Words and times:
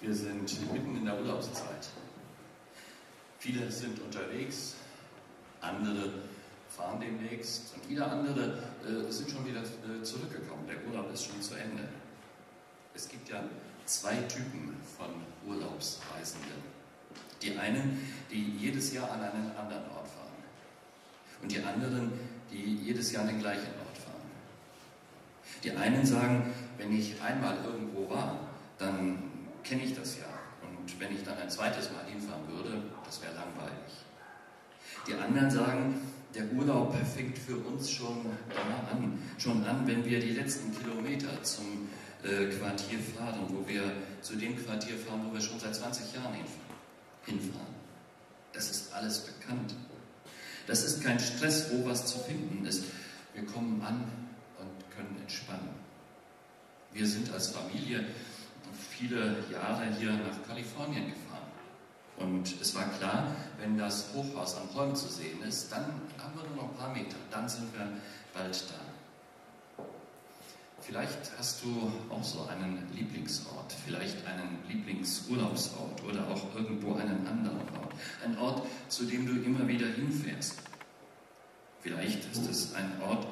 Wir 0.00 0.14
sind 0.14 0.72
mitten 0.72 0.96
in 0.96 1.04
der 1.04 1.20
Urlaubszeit. 1.20 1.88
Viele 3.38 3.70
sind 3.70 4.00
unterwegs, 4.00 4.76
andere 5.60 6.10
fahren 6.70 7.00
demnächst 7.00 7.74
und 7.74 7.90
wieder 7.90 8.10
andere 8.10 8.62
äh, 8.82 9.10
sind 9.10 9.30
schon 9.30 9.44
wieder 9.44 9.60
äh, 9.60 10.02
zurückgekommen. 10.02 10.66
Der 10.66 10.76
Urlaub 10.88 11.12
ist 11.12 11.26
schon 11.26 11.42
zu 11.42 11.54
Ende. 11.54 11.86
Es 12.94 13.08
gibt 13.08 13.28
ja 13.28 13.44
zwei 13.84 14.14
Typen 14.22 14.74
von 14.96 15.08
Urlaubsreisenden. 15.46 16.62
Die 17.42 17.58
einen, 17.58 17.98
die 18.30 18.56
jedes 18.56 18.94
Jahr 18.94 19.10
an 19.10 19.20
einen 19.20 19.50
anderen 19.54 19.84
Ort 19.90 20.08
fahren. 20.08 20.32
Und 21.42 21.52
die 21.52 21.62
anderen, 21.62 22.12
die 22.50 22.76
jedes 22.76 23.12
Jahr 23.12 23.22
an 23.22 23.28
den 23.28 23.40
gleichen 23.40 23.68
Ort 23.86 23.98
fahren. 23.98 24.30
Die 25.62 25.72
einen 25.72 26.06
sagen, 26.06 26.54
wenn 26.78 26.98
ich 26.98 27.20
einmal 27.20 27.56
irgendwo 27.64 28.08
war, 28.08 28.38
dann 28.78 29.29
kenne 29.70 29.84
ich 29.84 29.94
das 29.94 30.16
ja. 30.18 30.26
Und 30.66 31.00
wenn 31.00 31.14
ich 31.14 31.22
dann 31.22 31.38
ein 31.38 31.48
zweites 31.48 31.90
Mal 31.92 32.04
hinfahren 32.04 32.46
würde, 32.48 32.82
das 33.04 33.22
wäre 33.22 33.34
langweilig. 33.34 33.92
Die 35.06 35.14
anderen 35.14 35.50
sagen, 35.50 36.00
der 36.34 36.52
Urlaub 36.52 36.94
fängt 37.14 37.38
für 37.38 37.56
uns 37.56 37.90
schon 37.90 38.26
da 38.48 38.90
an, 38.90 39.22
schon 39.38 39.64
an, 39.64 39.86
wenn 39.86 40.04
wir 40.04 40.18
die 40.18 40.32
letzten 40.32 40.76
Kilometer 40.76 41.42
zum 41.44 41.88
äh, 42.24 42.46
Quartier 42.46 42.98
fahren, 42.98 43.46
wo 43.48 43.66
wir 43.66 43.92
zu 44.22 44.36
dem 44.36 44.56
Quartier 44.56 44.98
fahren, 44.98 45.24
wo 45.28 45.32
wir 45.32 45.40
schon 45.40 45.58
seit 45.60 45.74
20 45.74 46.14
Jahren 46.14 46.34
hinfahren. 47.24 47.74
Das 48.52 48.70
ist 48.70 48.92
alles 48.92 49.20
bekannt. 49.20 49.74
Das 50.66 50.84
ist 50.84 51.02
kein 51.02 51.18
Stress, 51.20 51.70
wo 51.70 51.88
was 51.88 52.06
zu 52.06 52.18
finden 52.18 52.66
ist. 52.66 52.84
Wir 53.34 53.46
kommen 53.46 53.80
an 53.82 54.04
und 54.58 54.96
können 54.96 55.16
entspannen. 55.20 55.70
Wir 56.92 57.06
sind 57.06 57.32
als 57.32 57.50
Familie 57.50 58.04
viele 59.00 59.36
Jahre 59.50 59.86
hier 59.98 60.12
nach 60.12 60.46
Kalifornien 60.46 61.06
gefahren. 61.06 61.40
Und 62.18 62.60
es 62.60 62.74
war 62.74 62.84
klar, 62.98 63.34
wenn 63.58 63.78
das 63.78 64.12
Hochhaus 64.14 64.56
am 64.56 64.74
Holm 64.74 64.94
zu 64.94 65.08
sehen 65.08 65.42
ist, 65.42 65.72
dann 65.72 65.86
haben 66.18 66.34
wir 66.36 66.46
nur 66.48 66.56
noch 66.56 66.70
ein 66.70 66.76
paar 66.76 66.92
Meter, 66.92 67.16
dann 67.30 67.48
sind 67.48 67.72
wir 67.72 67.88
bald 68.34 68.64
da. 68.68 69.84
Vielleicht 70.82 71.30
hast 71.38 71.62
du 71.62 71.90
auch 72.10 72.24
so 72.24 72.46
einen 72.46 72.88
Lieblingsort, 72.94 73.72
vielleicht 73.86 74.26
einen 74.26 74.58
Lieblingsurlaubsort 74.68 76.02
oder 76.04 76.28
auch 76.28 76.54
irgendwo 76.54 76.94
einen 76.94 77.26
anderen 77.26 77.60
Ort. 77.78 77.94
Ein 78.24 78.36
Ort, 78.38 78.66
zu 78.88 79.04
dem 79.04 79.26
du 79.26 79.42
immer 79.42 79.66
wieder 79.66 79.86
hinfährst. 79.86 80.56
Vielleicht 81.80 82.30
ist 82.32 82.50
es 82.50 82.74
ein 82.74 83.00
Ort, 83.00 83.26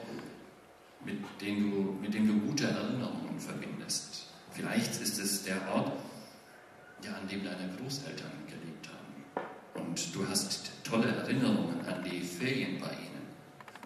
mit 1.04 1.18
dem 1.40 1.70
du, 1.70 1.98
mit 2.00 2.14
dem 2.14 2.26
du 2.26 2.46
gute 2.46 2.66
Erinnerungen 2.66 3.38
verbindest. 3.38 4.27
Vielleicht 4.52 5.00
ist 5.00 5.18
es 5.18 5.44
der 5.44 5.56
Ort, 5.72 5.92
ja, 7.04 7.12
an 7.12 7.28
dem 7.28 7.44
deine 7.44 7.70
Großeltern 7.76 8.30
gelebt 8.46 8.88
haben. 8.88 9.86
Und 9.86 10.14
du 10.14 10.28
hast 10.28 10.70
tolle 10.82 11.08
Erinnerungen 11.08 11.80
an 11.86 12.02
die 12.04 12.20
Ferien 12.20 12.80
bei 12.80 12.90
ihnen. 12.90 13.26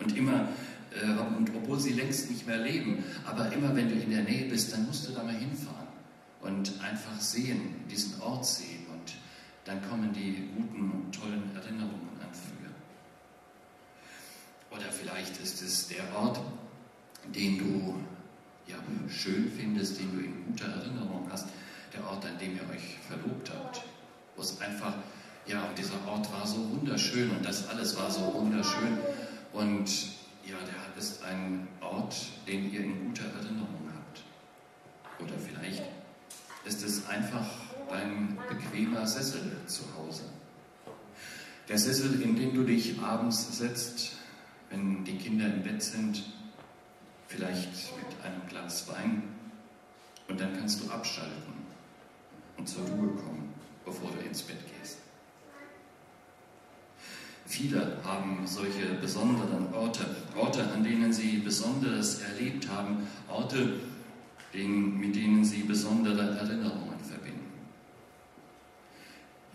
Und 0.00 0.16
immer, 0.16 0.48
äh, 0.90 1.06
und 1.36 1.50
obwohl 1.54 1.78
sie 1.78 1.92
längst 1.92 2.30
nicht 2.30 2.46
mehr 2.46 2.58
leben, 2.58 3.04
aber 3.24 3.52
immer 3.52 3.74
wenn 3.76 3.88
du 3.88 3.94
in 3.94 4.10
der 4.10 4.22
Nähe 4.22 4.48
bist, 4.48 4.72
dann 4.72 4.86
musst 4.86 5.08
du 5.08 5.12
da 5.12 5.22
mal 5.22 5.34
hinfahren 5.34 5.88
und 6.40 6.72
einfach 6.80 7.20
sehen, 7.20 7.84
diesen 7.90 8.20
Ort 8.20 8.46
sehen. 8.46 8.86
Und 8.92 9.14
dann 9.64 9.86
kommen 9.88 10.12
die 10.12 10.48
guten 10.56 10.90
und 10.90 11.12
tollen 11.14 11.54
Erinnerungen 11.54 12.08
an 12.20 12.28
früher. 12.32 12.72
Oder 14.76 14.90
vielleicht 14.90 15.40
ist 15.40 15.62
es 15.62 15.88
der 15.88 16.04
Ort, 16.16 16.40
den 17.34 17.58
du 17.58 17.94
ja, 18.66 18.76
schön 19.08 19.50
findest, 19.56 19.98
den 19.98 20.12
du 20.12 20.24
in 20.24 20.46
guter 20.46 20.66
Erinnerung 20.66 21.28
hast, 21.30 21.48
der 21.92 22.06
Ort, 22.06 22.24
an 22.24 22.38
dem 22.38 22.56
ihr 22.56 22.68
euch 22.70 22.98
verlobt 23.06 23.50
habt, 23.50 23.82
wo 24.36 24.42
es 24.42 24.60
einfach, 24.60 24.94
ja, 25.46 25.68
dieser 25.76 26.06
Ort 26.06 26.32
war 26.32 26.46
so 26.46 26.70
wunderschön 26.70 27.30
und 27.30 27.44
das 27.44 27.68
alles 27.68 27.96
war 27.96 28.10
so 28.10 28.32
wunderschön 28.34 28.98
und 29.52 29.88
ja, 30.46 30.56
der 30.56 30.82
ist 31.02 31.22
ein 31.24 31.66
Ort, 31.80 32.14
den 32.46 32.72
ihr 32.72 32.80
in 32.80 33.08
guter 33.08 33.24
Erinnerung 33.24 33.90
habt. 33.92 34.22
Oder 35.20 35.38
vielleicht 35.38 35.82
ist 36.64 36.82
es 36.84 37.06
einfach 37.06 37.46
ein 37.90 38.38
bequemer 38.48 39.06
Sessel 39.06 39.56
zu 39.66 39.82
Hause. 39.96 40.22
Der 41.68 41.78
Sessel, 41.78 42.20
in 42.22 42.36
den 42.36 42.54
du 42.54 42.64
dich 42.64 43.00
abends 43.00 43.58
setzt, 43.58 44.12
wenn 44.70 45.04
die 45.04 45.16
Kinder 45.16 45.46
im 45.46 45.62
Bett 45.62 45.82
sind 45.82 46.22
vielleicht 47.34 47.96
mit 47.96 48.24
einem 48.24 48.46
Glas 48.48 48.88
Wein 48.88 49.22
und 50.28 50.40
dann 50.40 50.56
kannst 50.56 50.82
du 50.82 50.90
abschalten 50.90 51.52
und 52.56 52.68
zur 52.68 52.84
Ruhe 52.86 53.08
kommen, 53.08 53.54
bevor 53.84 54.10
du 54.10 54.18
ins 54.26 54.42
Bett 54.42 54.58
gehst. 54.78 54.98
Viele 57.46 57.98
haben 58.04 58.46
solche 58.46 58.94
besonderen 59.00 59.72
Orte, 59.74 60.04
Orte, 60.36 60.70
an 60.72 60.84
denen 60.84 61.12
sie 61.12 61.38
Besonderes 61.38 62.20
erlebt 62.20 62.68
haben, 62.68 63.06
Orte, 63.28 63.80
mit 64.54 65.16
denen 65.16 65.44
sie 65.44 65.62
besondere 65.62 66.38
Erinnerungen 66.38 67.00
verbinden. 67.02 67.50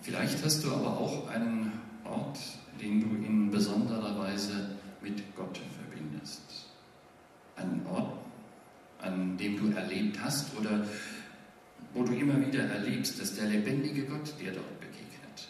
Vielleicht 0.02 0.44
hast 0.44 0.64
du 0.64 0.72
aber 0.72 0.98
auch 0.98 1.28
einen 1.30 1.72
Ort, 2.04 2.40
den 2.82 3.02
du 3.02 3.26
in 3.26 3.52
besonderer 3.52 4.18
Weise 4.20 4.72
mit 5.02 5.36
Gott 5.36 5.60
einen 7.58 7.86
Ort, 7.88 8.14
an 9.02 9.38
dem 9.38 9.58
du 9.58 9.76
erlebt 9.76 10.20
hast 10.22 10.56
oder 10.58 10.86
wo 11.94 12.04
du 12.04 12.14
immer 12.14 12.40
wieder 12.46 12.64
erlebst, 12.64 13.20
dass 13.20 13.36
der 13.36 13.46
lebendige 13.46 14.04
Gott 14.06 14.34
dir 14.40 14.52
dort 14.52 14.80
begegnet. 14.80 15.48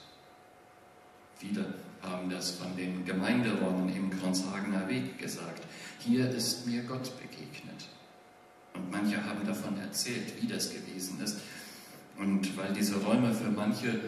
Viele 1.36 1.74
haben 2.02 2.30
das 2.30 2.52
von 2.52 2.76
den 2.76 3.06
Gemeinderäumen 3.06 3.90
im 3.96 4.10
Kronshagener 4.10 4.88
Weg 4.88 5.18
gesagt. 5.18 5.64
Hier 6.00 6.30
ist 6.30 6.66
mir 6.66 6.84
Gott 6.84 7.12
begegnet. 7.20 7.88
Und 8.74 8.92
manche 8.92 9.24
haben 9.24 9.46
davon 9.46 9.78
erzählt, 9.80 10.42
wie 10.42 10.48
das 10.48 10.72
gewesen 10.72 11.20
ist. 11.22 11.42
Und 12.18 12.56
weil 12.58 12.74
diese 12.74 12.96
Räume 12.98 13.34
für 13.34 13.50
manche 13.50 14.00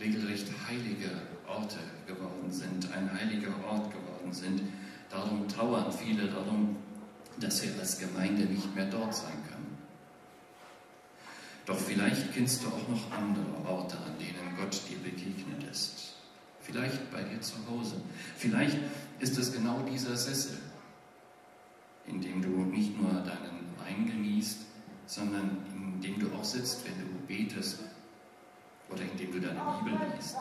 regelrecht 0.00 0.48
heilige 0.68 1.10
Orte 1.46 1.78
geworden 2.06 2.50
sind, 2.50 2.90
ein 2.92 3.10
heiliger 3.12 3.54
Ort 3.68 3.90
geworden 3.90 4.32
sind, 4.32 4.62
darum 5.10 5.46
trauern 5.48 5.92
viele, 5.92 6.26
darum 6.28 6.76
dass 7.40 7.62
wir 7.62 7.72
als 7.78 7.98
Gemeinde 7.98 8.44
nicht 8.44 8.74
mehr 8.74 8.86
dort 8.86 9.14
sein 9.14 9.42
können. 9.48 9.78
Doch 11.66 11.78
vielleicht 11.78 12.34
kennst 12.34 12.62
du 12.62 12.68
auch 12.68 12.88
noch 12.88 13.10
andere 13.10 13.66
Orte, 13.66 13.96
an 13.96 14.18
denen 14.18 14.56
Gott 14.58 14.80
dir 14.88 14.98
begegnet 14.98 15.64
ist. 15.70 16.14
Vielleicht 16.60 17.10
bei 17.10 17.22
dir 17.22 17.40
zu 17.40 17.56
Hause. 17.68 18.00
Vielleicht 18.36 18.78
ist 19.20 19.38
es 19.38 19.52
genau 19.52 19.80
dieser 19.90 20.16
Sessel, 20.16 20.58
in 22.06 22.20
dem 22.20 22.42
du 22.42 22.48
nicht 22.48 23.00
nur 23.00 23.10
deinen 23.12 23.66
Wein 23.78 24.06
genießt, 24.06 24.58
sondern 25.06 25.58
in 25.74 26.00
dem 26.00 26.18
du 26.18 26.34
auch 26.34 26.44
sitzt, 26.44 26.84
wenn 26.84 26.98
du 26.98 27.26
betest 27.26 27.80
oder 28.90 29.02
in 29.02 29.16
dem 29.16 29.32
du 29.32 29.40
deine 29.40 29.60
Bibel 29.82 29.98
liest. 30.16 30.36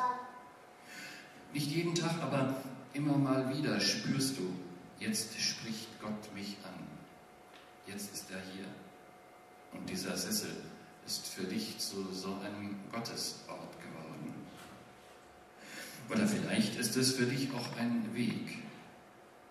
Nicht 1.54 1.72
jeden 1.72 1.96
Tag, 1.96 2.22
aber 2.22 2.56
immer 2.94 3.18
mal 3.18 3.56
wieder 3.56 3.80
spürst 3.80 4.38
du, 4.38 4.54
Jetzt 5.04 5.38
spricht 5.38 6.00
Gott 6.02 6.34
mich 6.34 6.56
an. 6.64 6.80
Jetzt 7.86 8.14
ist 8.14 8.32
er 8.32 8.40
hier. 8.56 8.66
Und 9.74 9.90
dieser 9.90 10.16
Sessel 10.16 10.52
ist 11.06 11.28
für 11.28 11.44
dich 11.44 11.78
zu 11.78 12.06
so 12.14 12.38
einem 12.40 12.76
Gottesort 12.90 13.76
geworden. 13.82 14.34
Oder 16.10 16.26
vielleicht 16.26 16.80
ist 16.80 16.96
es 16.96 17.16
für 17.16 17.26
dich 17.26 17.50
auch 17.52 17.78
ein 17.78 18.16
Weg. 18.16 18.60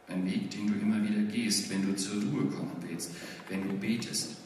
Ein 0.09 0.25
Weg, 0.25 0.51
den 0.53 0.69
du 0.69 0.75
immer 0.81 1.07
wieder 1.07 1.21
gehst, 1.31 1.69
wenn 1.69 1.87
du 1.87 1.97
zur 1.97 2.23
Ruhe 2.23 2.47
kommen 2.47 2.77
willst, 2.81 3.11
wenn 3.51 3.69
du 3.69 3.75
betest. 3.77 4.37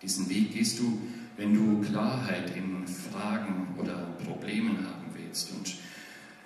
Diesen 0.00 0.28
Weg 0.30 0.52
gehst 0.52 0.78
du, 0.78 1.00
wenn 1.38 1.54
du 1.54 1.88
Klarheit 1.88 2.56
in 2.56 2.86
Fragen 2.86 3.74
oder 3.76 4.06
Problemen 4.24 4.86
haben 4.86 5.06
willst. 5.12 5.50
Und 5.50 5.74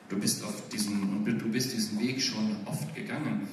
du 0.09 0.19
bist, 0.19 0.43
auf 0.43 0.71
diesen, 0.71 1.23
du 1.27 1.49
bist 1.51 1.75
diesen 1.75 2.01
Weg 2.01 2.23
schon 2.23 2.57
oft 2.65 2.95
gegangen 2.95 3.47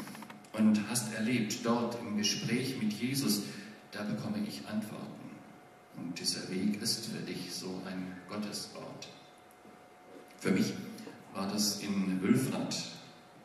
und 0.53 0.89
hast 0.89 1.13
erlebt, 1.13 1.59
dort 1.63 1.97
im 2.01 2.17
Gespräch 2.17 2.75
mit 2.81 2.93
Jesus, 2.93 3.43
da 3.91 4.03
bekomme 4.03 4.39
ich 4.47 4.67
Antworten. 4.67 5.05
Und 5.97 6.19
dieser 6.19 6.49
Weg 6.49 6.81
ist 6.81 7.05
für 7.05 7.21
dich 7.21 7.53
so 7.53 7.81
ein 7.85 8.15
Gottesort. 8.29 9.07
Für 10.39 10.51
mich 10.51 10.73
war 11.33 11.47
das 11.47 11.81
in 11.81 12.21
Wülfrath, 12.21 12.75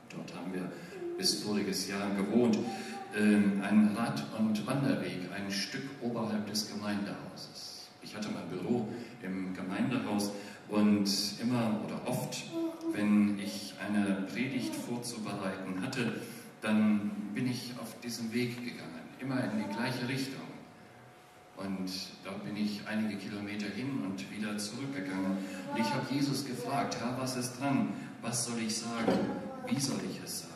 dort 0.08 0.34
haben 0.34 0.54
wir 0.54 0.70
bis 1.18 1.42
voriges 1.42 1.88
Jahr 1.88 2.14
gewohnt, 2.14 2.58
ähm, 3.16 3.62
ein 3.62 3.94
Rad- 3.96 4.24
und 4.38 4.66
Wanderweg, 4.66 5.30
ein 5.34 5.50
Stück 5.50 5.84
oberhalb 6.02 6.46
des 6.46 6.70
Gemeindehauses. 6.70 7.88
Ich 8.02 8.14
hatte 8.14 8.28
mein 8.30 8.48
Büro 8.48 8.88
im 9.22 9.54
Gemeindehaus 9.54 10.30
und 10.68 11.08
immer 11.40 11.80
oder 11.84 12.00
oft, 12.06 12.44
wenn 12.92 13.38
ich 13.38 13.74
eine 13.84 14.26
Predigt 14.32 14.74
vorzubereiten 14.74 15.82
hatte, 15.82 16.20
dann 16.60 16.95
diesem 18.16 18.32
Weg 18.32 18.56
gegangen, 18.64 19.02
immer 19.20 19.42
in 19.44 19.58
die 19.58 19.74
gleiche 19.74 20.08
Richtung. 20.08 20.40
Und 21.56 21.90
dort 22.24 22.44
bin 22.44 22.56
ich 22.56 22.86
einige 22.86 23.16
Kilometer 23.16 23.66
hin 23.66 24.02
und 24.04 24.30
wieder 24.30 24.56
zurückgegangen. 24.58 25.38
Und 25.72 25.78
ich 25.78 25.92
habe 25.92 26.06
Jesus 26.10 26.46
gefragt, 26.46 26.96
Herr, 27.00 27.16
was 27.18 27.36
ist 27.36 27.60
dran? 27.60 27.92
Was 28.22 28.46
soll 28.46 28.58
ich 28.60 28.76
sagen? 28.76 29.12
Wie 29.66 29.80
soll 29.80 30.00
ich 30.10 30.20
es 30.22 30.40
sagen? 30.40 30.52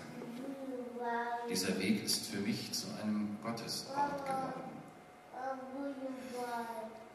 Dieser 1.49 1.79
Weg 1.79 2.05
ist 2.05 2.27
für 2.27 2.41
mich 2.41 2.71
zu 2.73 2.87
einem 3.03 3.37
Gottesort 3.43 4.25
geworden. 4.25 4.71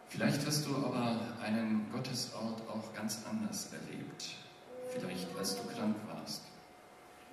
Vielleicht 0.09 0.45
hast 0.45 0.65
du 0.65 0.75
aber 0.77 1.19
einen 1.43 1.87
Gottesort 1.91 2.61
auch 2.69 2.93
ganz 2.93 3.19
anders 3.29 3.69
erlebt. 3.71 4.35
Vielleicht 4.89 5.27
als 5.37 5.57
du 5.57 5.63
krank 5.67 5.95
warst 6.07 6.41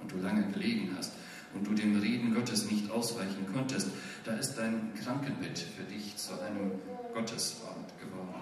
und 0.01 0.13
du 0.13 0.17
lange 0.19 0.51
gelegen 0.51 0.95
hast 0.97 1.13
und 1.55 1.67
du 1.67 1.75
dem 1.75 2.01
Reden 2.01 2.35
Gottes 2.35 2.71
nicht 2.71 2.91
ausweichen 2.91 3.47
konntest. 3.53 3.89
Da 4.25 4.33
ist 4.35 4.57
dein 4.57 4.93
Krankenbett 4.95 5.59
für 5.59 5.85
dich 5.85 6.17
zu 6.17 6.33
einem 6.41 6.73
Gottesort 7.13 7.99
geworden. 8.01 8.33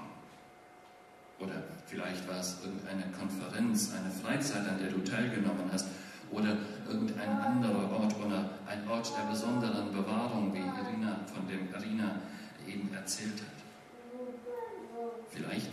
Oder 1.40 1.64
vielleicht 1.86 2.28
war 2.28 2.38
es 2.38 2.58
irgendeine 2.62 3.10
Konferenz, 3.12 3.92
eine 3.92 4.10
Freizeit, 4.10 4.68
an 4.68 4.78
der 4.78 4.90
du 4.90 4.98
teilgenommen 4.98 5.70
hast. 5.72 5.86
Oder 6.30 6.56
irgendein 6.86 7.30
anderer 7.38 7.90
Ort 7.90 8.14
oder 8.24 8.50
ein 8.66 8.88
Ort 8.88 9.12
der 9.16 9.30
besonderen 9.30 9.90
Bewahrung, 9.90 10.54
wie 10.54 10.58
Irina 10.58 11.20
von 11.26 11.48
dem 11.48 11.68
Irina 11.74 12.20
eben 12.68 12.92
erzählt 12.92 13.40
hat. 13.40 13.60
Vielleicht 15.30 15.70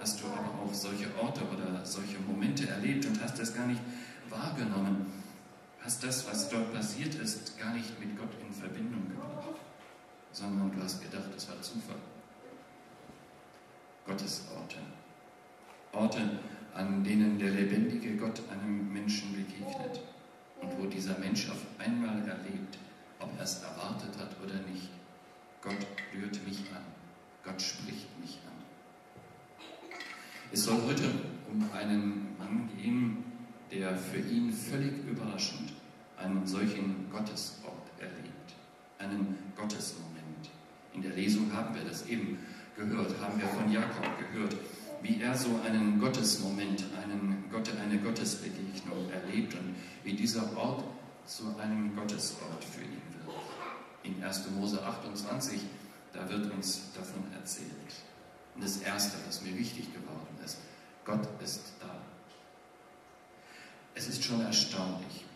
hast 0.00 0.20
du 0.22 0.26
aber 0.26 0.48
auch 0.62 0.74
solche 0.74 1.06
Orte 1.20 1.42
oder 1.42 1.84
solche 1.84 2.18
Momente 2.20 2.68
erlebt 2.68 3.06
und 3.06 3.22
hast 3.22 3.38
es 3.38 3.54
gar 3.54 3.66
nicht 3.66 3.80
wahrgenommen, 4.28 5.06
hast 5.82 6.04
das, 6.04 6.26
was 6.28 6.48
dort 6.48 6.72
passiert 6.72 7.14
ist, 7.16 7.58
gar 7.58 7.72
nicht 7.74 7.98
mit 7.98 8.16
Gott 8.18 8.30
in 8.46 8.52
Verbindung 8.52 9.08
gebracht, 9.08 9.60
sondern 10.32 10.72
du 10.72 10.82
hast 10.82 11.02
gedacht, 11.02 11.30
es 11.36 11.48
war 11.48 11.60
Zufall. 11.62 11.96
Gottesorte. 14.06 14.76
Orte, 15.92 16.20
an 16.74 17.02
denen 17.02 17.38
der 17.38 17.50
lebendige 17.50 18.16
Gott 18.16 18.40
einem 18.50 18.92
Menschen 18.92 19.32
begegnet 19.32 20.00
und 20.60 20.78
wo 20.78 20.86
dieser 20.86 21.18
Mensch 21.18 21.48
auf 21.50 21.66
einmal 21.78 22.18
erlebt, 22.28 22.78
ob 23.18 23.36
er 23.36 23.44
es 23.44 23.62
erwartet 23.62 24.16
hat 24.18 24.36
oder 24.42 24.54
nicht. 24.70 24.90
Gott 25.62 25.86
rührt 26.14 26.46
mich 26.46 26.60
an. 26.74 26.84
Gott 27.44 27.60
spricht 27.60 28.18
mich 28.20 28.38
an. 28.46 28.50
Es 30.52 30.64
soll 30.64 30.80
heute 30.86 31.10
um 31.50 31.68
einen 31.72 32.36
Mann 32.38 32.68
gehen, 32.76 33.24
der 33.70 33.96
für 33.96 34.18
ihn 34.18 34.52
völlig 34.52 34.92
überraschend 35.06 35.72
einen 36.16 36.46
solchen 36.46 37.10
Gottesort 37.10 37.88
erlebt, 37.98 38.54
einen 38.98 39.38
Gottesmoment. 39.56 40.50
In 40.92 41.02
der 41.02 41.12
Lesung 41.12 41.52
haben 41.52 41.74
wir 41.74 41.82
das 41.84 42.06
eben 42.06 42.38
gehört, 42.76 43.18
haben 43.20 43.40
wir 43.40 43.48
von 43.48 43.70
Jakob 43.70 44.06
gehört, 44.18 44.56
wie 45.02 45.20
er 45.20 45.34
so 45.34 45.48
einen 45.64 45.98
Gottesmoment, 45.98 46.84
einen 47.02 47.44
Gott, 47.50 47.70
eine 47.80 47.98
Gottesbegegnung 47.98 49.10
erlebt 49.10 49.54
und 49.54 49.74
wie 50.04 50.14
dieser 50.14 50.56
Ort 50.56 50.84
zu 51.24 51.56
einem 51.58 51.94
Gottesort 51.94 52.64
für 52.64 52.82
ihn 52.82 53.02
wird. 53.24 53.36
In 54.02 54.22
1. 54.22 54.50
Mose 54.50 54.84
28, 54.84 55.60
da 56.12 56.28
wird 56.28 56.52
uns 56.52 56.92
davon 56.94 57.24
erzählt. 57.32 57.70
Und 58.54 58.64
das 58.64 58.78
Erste, 58.78 59.16
was 59.26 59.42
mir 59.42 59.56
wichtig 59.56 59.92
geworden 59.92 60.36
ist, 60.44 60.58
Gott 61.04 61.26
ist 61.42 61.72
da. 61.80 62.09
Es 64.00 64.08
ist 64.08 64.24
schon 64.24 64.40
erstaunlich, 64.40 65.26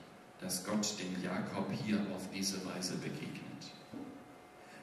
dass 0.40 0.64
Gott 0.64 0.94
dem 0.98 1.22
Jakob 1.22 1.70
hier 1.84 1.98
auf 2.16 2.22
diese 2.34 2.64
Weise 2.64 2.94
begegnet. 2.94 3.62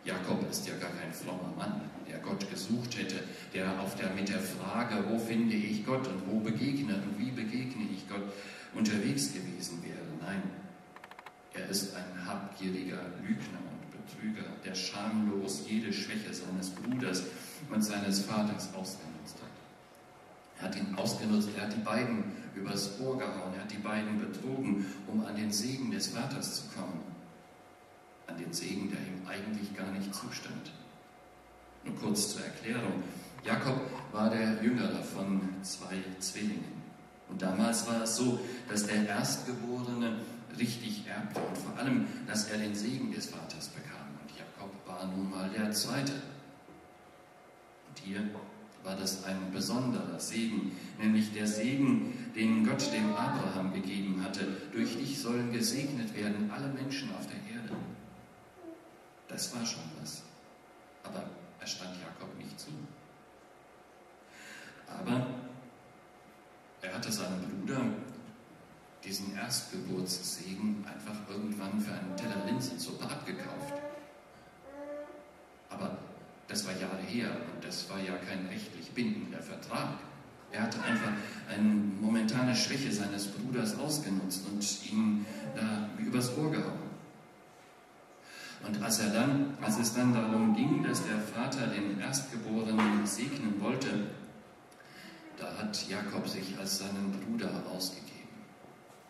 Jakob 0.06 0.48
ist 0.52 0.68
ja 0.68 0.76
gar 0.76 0.92
kein 0.92 1.12
frommer 1.12 1.52
Mann, 1.58 1.82
der 2.08 2.20
Gott 2.20 2.48
gesucht 2.52 2.96
hätte, 2.96 3.24
der 3.56 3.82
auf 3.82 3.96
der, 3.96 4.12
mit 4.12 4.30
der 4.30 4.40
Frage, 4.40 5.04
wo 5.10 5.18
finde 5.18 5.56
ich 5.56 5.84
Gott 5.84 6.08
und 6.08 6.28
wo 6.28 6.40
begegne 6.42 6.94
und 6.94 7.18
wie 7.18 7.32
begegne 7.32 7.88
ich 7.92 8.08
Gott, 8.08 8.22
unterwegs 8.76 9.34
gewesen 9.34 9.84
wäre. 9.84 9.98
Nein, 10.22 10.44
er 11.56 11.68
ist 11.68 11.96
ein 11.96 12.28
habgieriger 12.28 13.02
Lügner 13.24 13.62
und 13.66 14.06
Betrüger, 14.06 14.48
der 14.64 14.76
schamlos 14.76 15.64
jede 15.68 15.92
Schwäche 15.92 16.32
seines 16.32 16.70
Bruders 16.70 17.24
und 17.72 17.82
seines 17.82 18.26
Vaters 18.26 18.70
ausgenutzt 18.76 19.38
hat. 19.42 19.50
Er 20.60 20.68
hat 20.68 20.76
ihn 20.76 20.94
ausgenutzt, 20.94 21.50
er 21.58 21.64
hat 21.64 21.76
die 21.76 21.82
beiden 21.82 22.41
übers 22.56 23.00
Ohr 23.00 23.18
gehauen, 23.18 23.54
er 23.56 23.64
hat 23.64 23.72
die 23.72 23.78
beiden 23.78 24.20
betrogen, 24.20 24.86
um 25.08 25.26
an 25.26 25.36
den 25.36 25.52
Segen 25.52 25.92
des 25.92 26.08
Vaters 26.08 26.56
zu 26.56 26.76
kommen. 26.76 27.02
An 28.28 28.38
den 28.38 28.54
Segen, 28.54 28.90
der 28.90 29.00
ihm 29.00 29.28
eigentlich 29.28 29.76
gar 29.76 29.92
nicht 29.92 30.14
zustand. 30.14 30.72
Nur 31.84 31.96
kurz 31.96 32.34
zur 32.34 32.46
Erklärung. 32.46 33.04
Jakob 33.44 33.80
war 34.12 34.30
der 34.30 34.62
jüngere 34.62 35.04
von 35.04 35.42
zwei 35.64 35.98
Zwillingen. 36.20 36.82
Und 37.30 37.42
damals 37.42 37.88
war 37.88 38.04
es 38.04 38.18
so, 38.18 38.40
dass 38.70 38.86
der 38.86 39.08
Erstgeborene 39.08 40.20
richtig 40.60 41.08
erbte 41.08 41.40
und 41.40 41.58
vor 41.58 41.78
allem, 41.78 42.06
dass 42.28 42.50
er 42.50 42.58
den 42.58 42.76
Segen 42.76 43.12
des 43.12 43.28
Vaters 43.28 43.70
bekam. 43.70 44.08
Und 44.22 44.38
Jakob 44.38 44.72
war 44.86 45.08
nun 45.08 45.30
mal 45.30 45.50
der 45.50 45.72
Zweite. 45.72 46.12
Und 46.12 48.00
hier 48.04 48.20
war 48.84 48.96
das 48.96 49.24
ein 49.26 49.52
besonderer 49.52 50.20
Segen, 50.20 50.76
nämlich 51.00 51.34
der 51.34 51.48
Segen, 51.48 52.32
den 52.36 52.66
Gott 52.66 52.92
dem 52.94 53.14
Abraham 53.14 53.74
gegeben 53.74 54.24
hatte. 54.24 54.48
Durch 54.72 54.98
dich 54.98 55.20
sollen 55.20 55.52
gesegnet 55.52 56.16
werden 56.16 56.50
alle 56.52 56.68
Menschen 56.68 57.14
auf 57.16 57.28
der 57.28 57.38
Erde. 57.56 57.76
Das 59.28 59.56
war 59.56 59.66
schon 59.66 59.84
was. 60.00 60.24
Aber 61.04 61.24
er 61.60 61.68
stand 61.68 61.92
Jakob 62.02 62.36
nicht 62.38 62.60
zu. 62.60 62.72
Aber 64.88 65.28
er 66.82 66.94
hatte 66.94 67.12
seinem 67.12 67.42
Bruder 67.42 67.82
diesen 69.04 69.36
Erstgeburtssegen 69.36 70.86
einfach 70.86 71.16
irgendwann 71.30 71.80
für 71.80 71.94
einen 71.94 72.16
Teller 72.16 72.46
Linsensuppe 72.46 73.06
abgekauft. 73.06 73.74
Aber 75.70 75.98
das 76.52 76.68
war 76.68 76.74
Jahre 76.74 77.02
her 77.08 77.30
und 77.54 77.64
das 77.66 77.90
war 77.90 77.98
ja 78.00 78.14
kein 78.18 78.46
rechtlich 78.48 78.92
bindender 78.92 79.42
Vertrag. 79.42 79.98
Er 80.52 80.64
hatte 80.64 80.84
einfach 80.84 81.12
eine 81.50 81.64
momentane 81.64 82.54
Schwäche 82.54 82.92
seines 82.92 83.28
Bruders 83.28 83.80
ausgenutzt 83.80 84.46
und 84.52 84.92
ihn 84.92 85.26
da 85.56 85.90
übers 85.98 86.38
Ohr 86.38 86.52
gehauen. 86.52 86.92
Und 88.68 88.84
als, 88.84 89.00
er 89.00 89.12
dann, 89.12 89.58
als 89.62 89.80
es 89.80 89.94
dann 89.94 90.14
darum 90.14 90.54
ging, 90.54 90.84
dass 90.84 91.04
der 91.06 91.20
Vater 91.20 91.68
den 91.68 92.00
Erstgeborenen 92.00 93.08
segnen 93.08 93.60
wollte, 93.60 93.90
da 95.38 95.58
hat 95.58 95.88
Jakob 95.90 96.28
sich 96.28 96.58
als 96.60 96.80
seinen 96.80 97.12
Bruder 97.12 97.50
ausgegeben. 97.74 98.12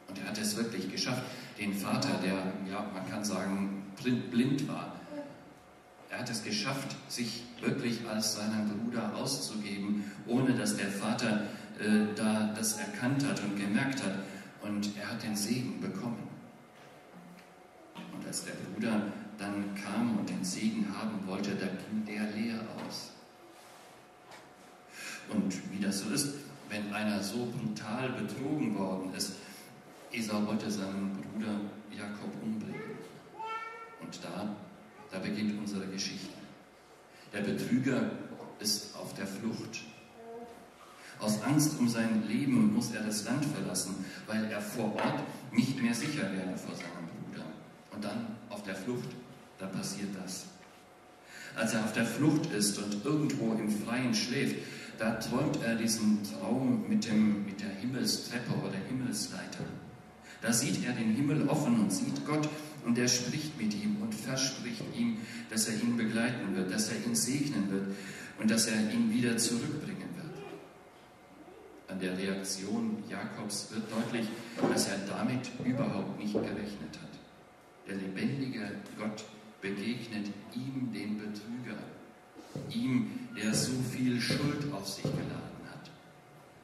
Und 0.07 0.19
er 0.19 0.29
hat 0.29 0.37
es 0.37 0.55
wirklich 0.55 0.89
geschafft, 0.89 1.23
den 1.59 1.73
Vater, 1.73 2.19
der, 2.23 2.53
ja, 2.71 2.85
man 2.93 3.09
kann 3.09 3.25
sagen, 3.25 3.83
blind 4.29 4.67
war, 4.67 5.00
er 6.11 6.19
hat 6.19 6.29
es 6.29 6.43
geschafft, 6.43 6.95
sich 7.07 7.43
wirklich 7.61 8.05
als 8.07 8.35
seinen 8.35 8.67
Bruder 8.67 9.15
auszugeben, 9.15 10.11
ohne 10.27 10.53
dass 10.53 10.75
der 10.75 10.89
Vater 10.89 11.43
äh, 11.79 12.13
da 12.15 12.53
das 12.53 12.77
erkannt 12.77 13.25
hat 13.25 13.41
und 13.41 13.55
gemerkt 13.55 14.03
hat. 14.03 14.15
Und 14.61 14.95
er 14.97 15.09
hat 15.09 15.23
den 15.23 15.35
Segen 15.35 15.79
bekommen. 15.79 16.27
Und 18.13 18.27
als 18.27 18.43
der 18.43 18.51
Bruder 18.51 19.03
dann 19.37 19.73
kam 19.75 20.19
und 20.19 20.29
den 20.29 20.43
Segen 20.43 20.85
haben 20.95 21.25
wollte, 21.25 21.55
da 21.55 21.65
ging 21.65 22.05
der 22.05 22.29
leer 22.31 22.59
aus. 22.85 23.11
Und 25.29 25.71
wie 25.71 25.79
das 25.79 26.01
so 26.01 26.09
ist, 26.09 26.35
wenn 26.69 26.93
einer 26.93 27.23
so 27.23 27.47
brutal 27.47 28.09
betrogen 28.09 28.77
worden 28.77 29.13
ist, 29.15 29.33
Esau 30.11 30.45
wollte 30.45 30.69
seinen 30.69 31.15
Bruder 31.15 31.61
Jakob 31.89 32.31
umbringen. 32.43 32.97
Und 34.01 34.19
da 34.23 34.55
da 35.11 35.19
beginnt 35.19 35.59
unsere 35.59 35.85
Geschichte. 35.87 36.33
Der 37.33 37.41
Betrüger 37.41 38.11
ist 38.59 38.95
auf 38.95 39.13
der 39.13 39.27
Flucht. 39.27 39.83
Aus 41.19 41.41
Angst 41.43 41.77
um 41.79 41.87
sein 41.87 42.27
Leben 42.27 42.73
muss 42.73 42.91
er 42.91 43.03
das 43.03 43.25
Land 43.25 43.45
verlassen, 43.45 44.05
weil 44.27 44.45
er 44.45 44.61
vor 44.61 44.95
Ort 44.95 45.21
nicht 45.51 45.81
mehr 45.81 45.93
sicher 45.93 46.23
wäre 46.23 46.57
vor 46.57 46.75
seinem 46.75 47.07
Bruder. 47.23 47.45
Und 47.93 48.03
dann 48.03 48.37
auf 48.49 48.63
der 48.63 48.75
Flucht, 48.75 49.09
da 49.59 49.67
passiert 49.67 50.09
das. 50.23 50.45
Als 51.55 51.73
er 51.73 51.83
auf 51.83 51.93
der 51.93 52.05
Flucht 52.05 52.51
ist 52.53 52.77
und 52.79 53.05
irgendwo 53.05 53.53
im 53.53 53.69
Freien 53.69 54.15
schläft, 54.15 54.55
da 54.97 55.15
träumt 55.15 55.59
er 55.63 55.75
diesen 55.75 56.19
Traum 56.23 56.85
mit, 56.87 57.05
dem, 57.05 57.45
mit 57.45 57.59
der 57.59 57.69
Himmelstreppe 57.69 58.53
oder 58.53 58.77
Himmelsleiter. 58.87 59.65
Da 60.41 60.51
sieht 60.53 60.85
er 60.85 60.93
den 60.93 61.13
Himmel 61.13 61.47
offen 61.47 61.79
und 61.79 61.91
sieht 61.91 62.25
Gott 62.25 62.47
und 62.85 62.97
er 62.97 63.07
spricht 63.07 63.59
mit 63.61 63.73
ihm 63.73 63.97
und 64.01 64.13
verspricht 64.13 64.83
ihm, 64.97 65.17
dass 65.49 65.67
er 65.67 65.75
ihn 65.75 65.97
begleiten 65.97 66.55
wird, 66.55 66.71
dass 66.71 66.89
er 66.89 67.05
ihn 67.05 67.15
segnen 67.15 67.71
wird 67.71 67.87
und 68.39 68.49
dass 68.49 68.67
er 68.67 68.91
ihn 68.91 69.11
wieder 69.13 69.37
zurückbringen 69.37 70.09
wird. 70.15 70.31
An 71.87 71.99
der 71.99 72.17
Reaktion 72.17 73.03
Jakobs 73.09 73.69
wird 73.71 73.83
deutlich, 73.91 74.27
dass 74.71 74.87
er 74.87 74.97
damit 75.07 75.49
überhaupt 75.63 76.17
nicht 76.19 76.33
gerechnet 76.33 76.99
hat. 77.01 77.19
Der 77.87 77.95
lebendige 77.95 78.71
Gott 78.97 79.25
begegnet 79.61 80.27
ihm, 80.55 80.91
den 80.93 81.17
Betrüger, 81.17 81.77
Ihm, 82.69 83.29
der 83.35 83.53
so 83.53 83.71
viel 83.91 84.19
Schuld 84.19 84.71
auf 84.73 84.87
sich 84.87 85.03
geladen 85.03 85.61
hat. 85.71 85.89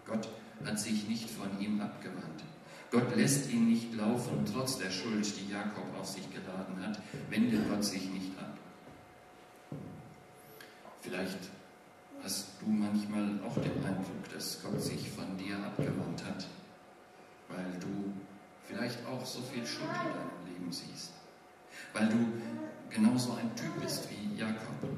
Gott 0.06 0.28
hat 0.66 0.80
sich 0.80 1.08
nicht 1.08 1.30
von 1.30 1.60
ihm 1.60 1.80
abgewandt. 1.80 2.44
Gott 2.92 3.16
lässt 3.16 3.52
ihn 3.52 3.68
nicht 3.68 3.94
laufen, 3.96 4.46
trotz 4.52 4.78
der 4.78 4.90
Schuld, 4.90 5.26
die 5.38 5.52
Jakob 5.52 5.86
auf 6.00 6.08
sich 6.08 6.30
geladen 6.32 6.82
hat, 6.82 7.02
wendet 7.30 7.70
Gott 7.70 7.84
sich 7.84 8.10
nicht 8.10 8.32
ab. 8.40 8.58
Vielleicht 11.02 11.40
hast 12.24 12.48
du 12.62 12.68
manchmal 12.68 13.40
auch 13.46 13.56
den 13.56 13.84
Eindruck, 13.84 14.30
dass 14.34 14.62
Gott 14.64 14.82
sich 14.82 15.10
von 15.10 15.38
dir 15.38 15.58
abgewandt 15.58 16.24
hat, 16.26 16.48
weil 17.50 17.80
du 17.80 18.14
vielleicht 18.68 19.06
auch 19.06 19.26
so 19.26 19.42
viel 19.42 19.66
Schuld 19.66 19.90
in 19.90 20.12
deinem 20.12 20.54
Leben 20.54 20.72
siehst, 20.72 21.12
weil 21.94 22.08
du 22.08 22.18
genauso 22.90 23.34
ein 23.34 23.54
Typ 23.56 23.82
bist 23.82 24.08
wie 24.10 24.40
Jakob. 24.40 24.90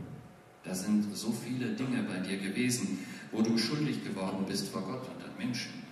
Da 0.64 0.76
sind 0.76 1.16
so 1.16 1.32
viele 1.32 1.74
Dinge 1.74 2.04
bei 2.04 2.20
dir 2.20 2.38
gewesen, 2.38 3.06
wo 3.32 3.42
du 3.42 3.58
schuldig 3.58 4.04
geworden 4.04 4.46
bist 4.48 4.70
vor 4.70 4.82
Gott 4.82 5.08
und 5.08 5.24
an 5.24 5.38
Menschen. 5.38 5.89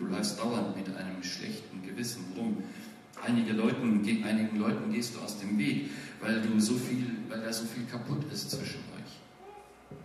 Du 0.00 0.06
läufst 0.06 0.40
dauernd 0.40 0.74
mit 0.74 0.88
einem 0.96 1.22
schlechten 1.22 1.82
Gewissen 1.82 2.24
rum. 2.34 2.64
Einige 3.22 3.52
Leuten, 3.52 4.00
einigen 4.24 4.58
Leuten 4.58 4.90
gehst 4.90 5.14
du 5.14 5.20
aus 5.20 5.38
dem 5.38 5.58
Weg, 5.58 5.90
weil, 6.20 6.40
du 6.40 6.58
so 6.58 6.74
viel, 6.74 7.04
weil 7.28 7.42
da 7.42 7.52
so 7.52 7.66
viel 7.66 7.84
kaputt 7.84 8.24
ist 8.32 8.50
zwischen 8.50 8.80
euch. 8.96 9.98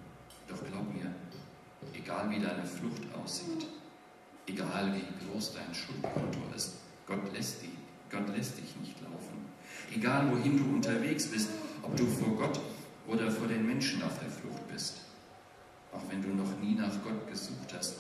Doch 0.49 0.61
glaub 0.65 0.93
mir, 0.93 1.15
egal 1.93 2.29
wie 2.29 2.39
deine 2.39 2.65
Flucht 2.65 3.03
aussieht, 3.23 3.67
egal 4.47 4.93
wie 4.93 5.31
groß 5.31 5.53
dein 5.53 5.73
Schuldkonto 5.73 6.39
ist, 6.53 6.73
Gott 7.07 7.33
lässt, 7.33 7.61
die, 7.61 7.71
Gott 8.11 8.27
lässt 8.35 8.57
dich 8.57 8.75
nicht 8.81 9.01
laufen. 9.01 9.45
Egal 9.95 10.29
wohin 10.29 10.57
du 10.57 10.75
unterwegs 10.75 11.27
bist, 11.27 11.51
ob 11.81 11.95
du 11.95 12.05
vor 12.05 12.35
Gott 12.35 12.59
oder 13.07 13.31
vor 13.31 13.47
den 13.47 13.65
Menschen 13.65 14.03
auf 14.03 14.19
der 14.19 14.29
Flucht 14.29 14.67
bist, 14.67 14.97
auch 15.93 16.03
wenn 16.09 16.21
du 16.21 16.35
noch 16.35 16.59
nie 16.59 16.75
nach 16.75 17.01
Gott 17.01 17.29
gesucht 17.29 17.73
hast, 17.73 17.95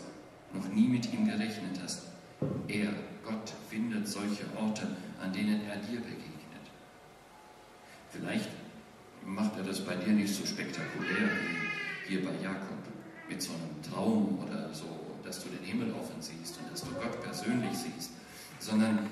noch 0.55 0.67
nie 0.69 0.87
mit 0.87 1.11
ihm 1.13 1.27
gerechnet 1.27 1.79
hast, 1.83 2.03
er, 2.67 2.93
Gott, 3.23 3.53
findet 3.69 4.07
solche 4.07 4.45
Orte, 4.57 4.87
an 5.21 5.33
denen 5.33 5.61
er 5.67 5.77
dir 5.77 5.99
begegnet. 5.99 6.65
Vielleicht 8.11 8.49
macht 9.25 9.57
er 9.57 9.63
das 9.63 9.81
bei 9.81 9.95
dir 9.95 10.13
nicht 10.13 10.33
so 10.33 10.45
spektakulär 10.45 11.29
wie 11.29 12.09
hier 12.09 12.23
bei 12.23 12.31
Jakob, 12.41 12.77
mit 13.27 13.41
so 13.41 13.51
einem 13.53 13.81
Traum 13.81 14.39
oder 14.39 14.73
so, 14.73 15.17
dass 15.23 15.43
du 15.43 15.49
den 15.49 15.63
Himmel 15.63 15.91
offen 15.93 16.21
siehst 16.21 16.57
und 16.59 16.71
dass 16.71 16.81
du 16.81 16.91
Gott 16.91 17.23
persönlich 17.23 17.75
siehst, 17.75 18.11
sondern 18.59 19.09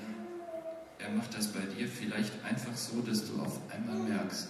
er 0.98 1.10
macht 1.10 1.36
das 1.36 1.48
bei 1.48 1.60
dir 1.60 1.88
vielleicht 1.88 2.32
einfach 2.44 2.76
so, 2.76 3.00
dass 3.00 3.26
du 3.26 3.40
auf 3.42 3.58
einmal 3.72 3.96
merkst, 3.96 4.48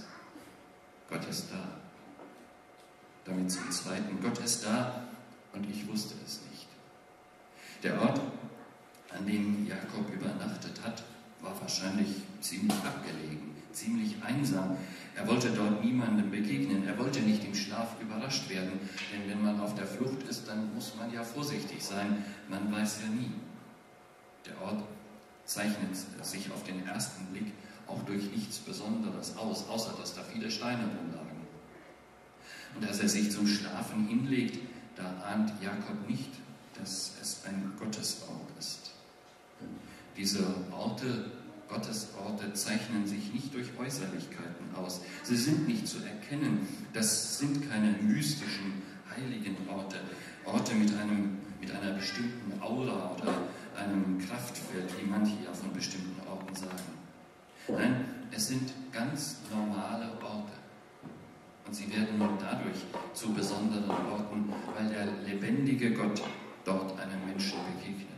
Gott 1.09 1.27
ist 1.29 1.51
da. 1.51 1.81
Damit 3.25 3.51
zum 3.51 3.71
Zweiten, 3.71 4.21
Gott 4.23 4.39
ist 4.39 4.65
da 4.65 5.05
und 5.53 5.69
ich 5.71 5.89
wusste 5.89 6.15
es 6.25 6.41
nicht. 6.51 6.54
Der 7.85 8.01
Ort, 8.01 8.19
an 9.11 9.27
dem 9.27 9.67
Jakob 9.67 10.11
übernachtet 10.11 10.81
hat, 10.83 11.05
war 11.43 11.61
wahrscheinlich 11.61 12.09
ziemlich 12.41 12.75
abgelegen, 12.79 13.55
ziemlich 13.73 14.17
einsam. 14.25 14.79
Er 15.15 15.29
wollte 15.29 15.51
dort 15.51 15.85
niemandem 15.85 16.31
begegnen, 16.31 16.89
er 16.89 16.99
wollte 16.99 17.21
nicht 17.21 17.45
im 17.45 17.55
Schlaf 17.55 18.01
überrascht 18.01 18.49
werden, 18.49 18.81
denn 19.13 19.29
wenn 19.29 19.45
man 19.45 19.61
auf 19.61 19.75
der 19.75 19.87
Flucht 19.87 20.23
ist, 20.23 20.49
dann 20.49 20.75
muss 20.75 20.97
man 20.97 21.13
ja 21.13 21.23
vorsichtig 21.23 21.85
sein, 21.85 22.25
man 22.49 22.73
weiß 22.73 23.01
ja 23.03 23.09
nie. 23.09 23.33
Der 24.47 24.63
Ort 24.63 24.83
zeichnet 25.45 25.95
sich 26.23 26.51
auf 26.53 26.65
den 26.65 26.87
ersten 26.87 27.27
Blick 27.27 27.53
auch 27.87 28.03
durch 28.05 28.31
nichts 28.31 28.61
Besonderes 28.61 29.37
aus, 29.37 29.69
außer 29.69 29.95
dass 30.01 30.15
da 30.15 30.23
viele 30.23 30.51
Steine 30.51 30.85
rumlagen. 30.85 31.47
Und 32.75 32.89
als 32.89 33.01
er 33.01 33.11
sich 33.11 33.31
zum 33.31 33.47
Schlafen 33.47 34.09
hinlegt, 34.09 34.59
da 34.97 35.23
ahnt 35.23 35.53
Jakob 35.63 36.09
nicht, 36.09 36.31
dass 36.79 37.13
es 37.21 37.43
ein 37.47 37.73
Gottesort 37.79 38.51
ist. 38.59 38.91
Diese 40.17 40.45
Orte, 40.71 41.31
Gottesorte, 41.69 42.53
zeichnen 42.55 43.07
sich 43.07 43.33
nicht 43.33 43.53
durch 43.55 43.69
Äußerlichkeiten 43.79 44.75
aus. 44.77 45.01
Sie 45.23 45.37
sind 45.37 45.67
nicht 45.67 45.89
zu 45.89 45.99
erkennen. 45.99 46.69
Das 46.93 47.39
sind 47.39 47.69
keine 47.69 47.93
mystischen, 48.01 48.83
heiligen 49.11 49.57
Orte. 49.69 49.97
Orte 50.45 50.75
mit, 50.75 50.95
einem, 50.97 51.39
mit 51.61 51.71
einer 51.71 51.93
bestimmten 51.95 52.61
Aura 52.61 53.17
oder 53.17 53.39
einem 53.77 54.19
Kraftfeld, 54.19 54.93
wie 55.01 55.07
manche 55.07 55.35
ja 55.45 55.53
von 55.53 55.73
bestimmten 55.73 56.21
Orten 56.29 56.55
sagen. 56.55 56.95
Nein, 57.69 58.05
es 58.31 58.49
sind 58.49 58.73
ganz 58.93 59.39
normale 59.51 60.13
Orte. 60.23 60.53
Und 61.67 61.75
sie 61.75 61.91
werden 61.91 62.19
nur 62.19 62.37
dadurch 62.39 62.85
zu 63.15 63.33
besonderen 63.33 63.91
Orten, 63.91 64.53
weil 64.77 64.89
der 64.91 65.07
lebendige 65.27 65.93
Gott 65.93 66.23
dort 66.65 66.99
einem 66.99 67.25
Menschen 67.27 67.59
begegnet. 67.77 68.09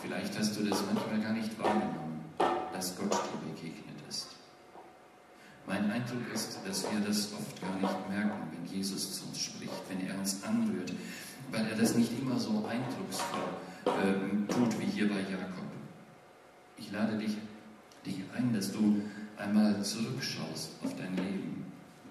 Vielleicht 0.00 0.38
hast 0.38 0.56
du 0.56 0.64
das 0.64 0.82
manchmal 0.92 1.20
gar 1.20 1.32
nicht 1.32 1.58
wahrgenommen, 1.58 2.24
dass 2.72 2.96
Gott 2.96 3.12
dir 3.12 3.52
begegnet 3.52 3.96
ist. 4.08 4.28
Mein 5.66 5.90
Eindruck 5.90 6.32
ist, 6.32 6.58
dass 6.66 6.84
wir 6.90 7.00
das 7.00 7.32
oft 7.32 7.60
gar 7.60 7.74
nicht 7.76 8.10
merken, 8.10 8.50
wenn 8.52 8.66
Jesus 8.66 9.14
zu 9.14 9.26
uns 9.28 9.38
spricht, 9.38 9.72
wenn 9.88 10.06
er 10.06 10.18
uns 10.18 10.42
anrührt, 10.42 10.92
weil 11.50 11.66
er 11.66 11.76
das 11.76 11.94
nicht 11.94 12.12
immer 12.18 12.38
so 12.38 12.66
eindrucksvoll 12.66 13.48
äh, 13.86 14.52
tut 14.52 14.78
wie 14.80 14.86
hier 14.86 15.08
bei 15.08 15.20
Jakob. 15.20 15.64
Ich 16.76 16.90
lade 16.92 17.16
dich 17.16 17.36
dich 18.04 18.16
ein, 18.36 18.52
dass 18.52 18.70
du 18.70 19.00
einmal 19.38 19.82
zurückschaust 19.82 20.72
auf 20.82 20.94
dein 20.96 21.16
Leben 21.16 21.64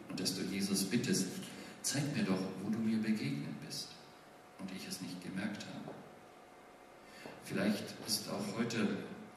und 0.10 0.20
dass 0.20 0.36
du 0.36 0.42
Jesus 0.42 0.84
bittest, 0.86 1.28
zeig 1.84 2.16
mir 2.16 2.24
doch, 2.24 2.40
wo 2.64 2.72
du 2.72 2.80
mir 2.80 2.98
begegnet 2.98 3.46
bist 3.46 3.53
und 4.64 4.76
ich 4.76 4.88
es 4.88 5.02
nicht 5.02 5.22
gemerkt 5.22 5.66
habe. 5.66 5.96
Vielleicht 7.44 7.84
ist 8.08 8.30
auch 8.30 8.58
heute 8.58 8.88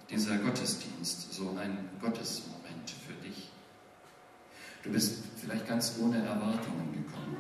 dieser 0.09 0.39
Gottesdienst 0.39 1.33
so 1.33 1.57
ein 1.61 1.91
Gottesmoment 2.01 2.91
für 2.91 3.15
dich. 3.27 3.51
Du 4.85 4.93
bist 4.93 5.25
vielleicht 5.37 5.67
ganz 5.67 5.97
ohne 6.01 6.19
Erwartungen 6.19 6.93
gekommen, 6.93 7.39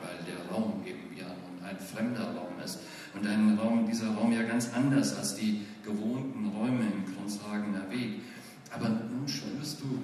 weil 0.00 0.24
der 0.24 0.50
Raum 0.50 0.82
eben 0.86 1.14
ja 1.14 1.26
nun 1.26 1.62
ein 1.62 1.78
fremder 1.78 2.34
Raum 2.34 2.58
ist 2.64 2.78
und 3.14 3.26
ein 3.26 3.58
Raum, 3.58 3.86
dieser 3.86 4.14
Raum 4.14 4.32
ja 4.32 4.42
ganz 4.42 4.72
anders 4.72 5.14
als 5.16 5.34
die 5.34 5.66
gewohnten 5.84 6.48
Räume 6.48 6.80
im 6.90 7.14
Grundshagener 7.14 7.90
Weg. 7.90 8.22
Aber 8.70 8.88
nun 8.88 9.28
spürst 9.28 9.82
du, 9.82 10.02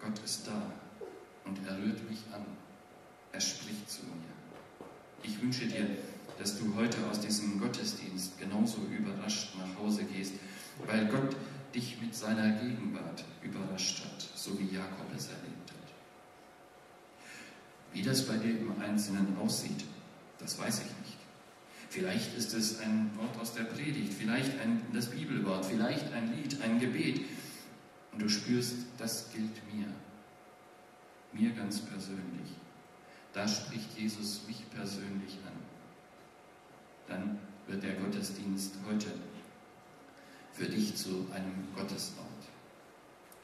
Gott 0.00 0.18
ist 0.24 0.48
da 0.48 0.72
und 1.44 1.58
er 1.64 1.78
rührt 1.78 2.10
mich 2.10 2.18
an. 2.34 2.44
Er 3.30 3.40
spricht 3.40 3.88
zu 3.88 4.02
mir. 4.02 4.37
Ich 5.22 5.40
wünsche 5.42 5.66
dir, 5.66 5.86
dass 6.38 6.58
du 6.58 6.74
heute 6.76 6.96
aus 7.10 7.20
diesem 7.20 7.60
Gottesdienst 7.60 8.38
genauso 8.38 8.78
überrascht 8.82 9.54
nach 9.58 9.82
Hause 9.82 10.04
gehst, 10.04 10.34
weil 10.86 11.06
Gott 11.06 11.36
dich 11.74 12.00
mit 12.00 12.14
seiner 12.14 12.50
Gegenwart 12.60 13.24
überrascht 13.42 14.04
hat, 14.04 14.28
so 14.34 14.58
wie 14.58 14.74
Jakob 14.74 15.06
es 15.16 15.26
erlebt 15.26 15.70
hat. 15.70 15.92
Wie 17.92 18.02
das 18.02 18.26
bei 18.26 18.36
dir 18.36 18.58
im 18.58 18.80
Einzelnen 18.80 19.36
aussieht, 19.38 19.84
das 20.38 20.58
weiß 20.58 20.78
ich 20.78 21.06
nicht. 21.06 21.18
Vielleicht 21.90 22.36
ist 22.36 22.54
es 22.54 22.80
ein 22.80 23.10
Wort 23.16 23.40
aus 23.40 23.54
der 23.54 23.64
Predigt, 23.64 24.12
vielleicht 24.12 24.60
ein, 24.60 24.82
das 24.92 25.06
Bibelwort, 25.06 25.64
vielleicht 25.64 26.12
ein 26.12 26.34
Lied, 26.36 26.60
ein 26.62 26.78
Gebet. 26.78 27.22
Und 28.12 28.22
du 28.22 28.28
spürst, 28.28 28.74
das 28.98 29.30
gilt 29.32 29.56
mir. 29.74 29.86
Mir 31.32 31.50
ganz 31.54 31.80
persönlich. 31.80 32.50
Da 33.38 33.46
spricht 33.46 33.96
Jesus 33.96 34.40
mich 34.48 34.68
persönlich 34.70 35.38
an. 35.46 35.52
Dann 37.06 37.38
wird 37.68 37.84
der 37.84 37.94
Gottesdienst 37.94 38.72
heute 38.90 39.12
für 40.52 40.66
dich 40.66 40.96
zu 40.96 41.28
einem 41.32 41.68
Gottesort. 41.72 42.26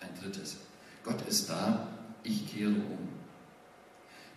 Ein 0.01 0.09
drittes. 0.21 0.57
Gott 1.05 1.25
ist 1.29 1.49
da, 1.49 1.87
ich 2.25 2.53
kehre 2.53 2.73
um. 2.73 3.09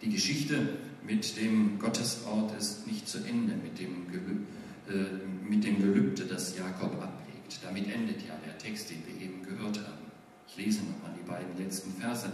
Die 0.04 0.12
Geschichte 0.12 0.78
mit 1.04 1.36
dem 1.38 1.80
Gottesort 1.80 2.56
ist 2.56 2.86
nicht 2.86 3.10
zu 3.10 3.18
Ende, 3.26 3.56
mit 3.56 3.80
dem, 3.80 4.12
Gelübde, 4.12 4.46
äh, 4.90 5.50
mit 5.50 5.64
dem 5.64 5.82
Gelübde, 5.82 6.26
das 6.26 6.56
Jakob 6.56 7.02
ablegt. 7.02 7.58
Damit 7.64 7.92
endet 7.92 8.22
ja 8.28 8.36
der 8.46 8.60
Text, 8.60 8.92
den 8.92 9.02
wir 9.08 9.20
eben 9.20 9.42
gehört 9.42 9.80
haben. 9.80 10.07
Ich 10.48 10.58
lese 10.58 10.80
nochmal 10.80 11.12
die 11.20 11.28
beiden 11.28 11.58
letzten 11.58 11.94
Verse. 11.94 12.32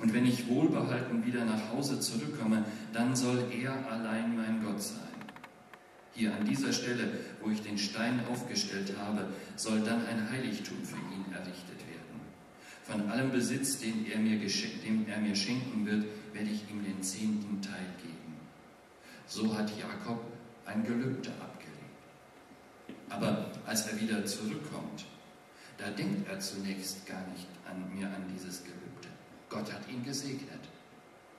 Und 0.00 0.12
wenn 0.12 0.26
ich 0.26 0.48
wohlbehalten 0.48 1.24
wieder 1.24 1.44
nach 1.44 1.70
Hause 1.72 2.00
zurückkomme, 2.00 2.64
dann 2.92 3.14
soll 3.16 3.44
er 3.50 3.72
allein 3.90 4.36
mein 4.36 4.62
Gott 4.64 4.82
sein. 4.82 4.98
Hier 6.12 6.34
an 6.34 6.44
dieser 6.44 6.72
Stelle, 6.72 7.10
wo 7.40 7.50
ich 7.50 7.62
den 7.62 7.78
Stein 7.78 8.20
aufgestellt 8.30 8.92
habe, 8.98 9.28
soll 9.56 9.80
dann 9.80 10.06
ein 10.06 10.30
Heiligtum 10.30 10.84
für 10.84 10.96
ihn 10.96 11.32
errichtet 11.32 11.80
werden. 11.88 12.20
Von 12.84 13.10
allem 13.10 13.32
Besitz, 13.32 13.78
den 13.78 14.06
er 14.06 14.18
mir, 14.18 14.38
den 14.38 15.08
er 15.08 15.20
mir 15.20 15.34
schenken 15.34 15.86
wird, 15.86 16.04
werde 16.32 16.50
ich 16.50 16.70
ihm 16.70 16.84
den 16.84 17.02
zehnten 17.02 17.60
Teil 17.62 17.86
geben. 18.02 18.14
So 19.26 19.56
hat 19.56 19.72
Jakob 19.78 20.22
ein 20.66 20.84
Gelübde 20.84 21.30
abgelegt. 21.40 21.74
Aber 23.08 23.50
als 23.66 23.88
er 23.88 24.00
wieder 24.00 24.24
zurückkommt, 24.24 25.06
da 25.78 25.90
denkt 25.90 26.28
er 26.28 26.38
zunächst 26.40 27.06
gar 27.06 27.26
nicht 27.28 27.48
an 27.68 27.94
mir 27.94 28.06
an 28.06 28.24
dieses 28.32 28.62
Gelübde. 28.62 29.08
Gott 29.48 29.72
hat 29.72 29.88
ihn 29.88 30.04
gesegnet. 30.04 30.60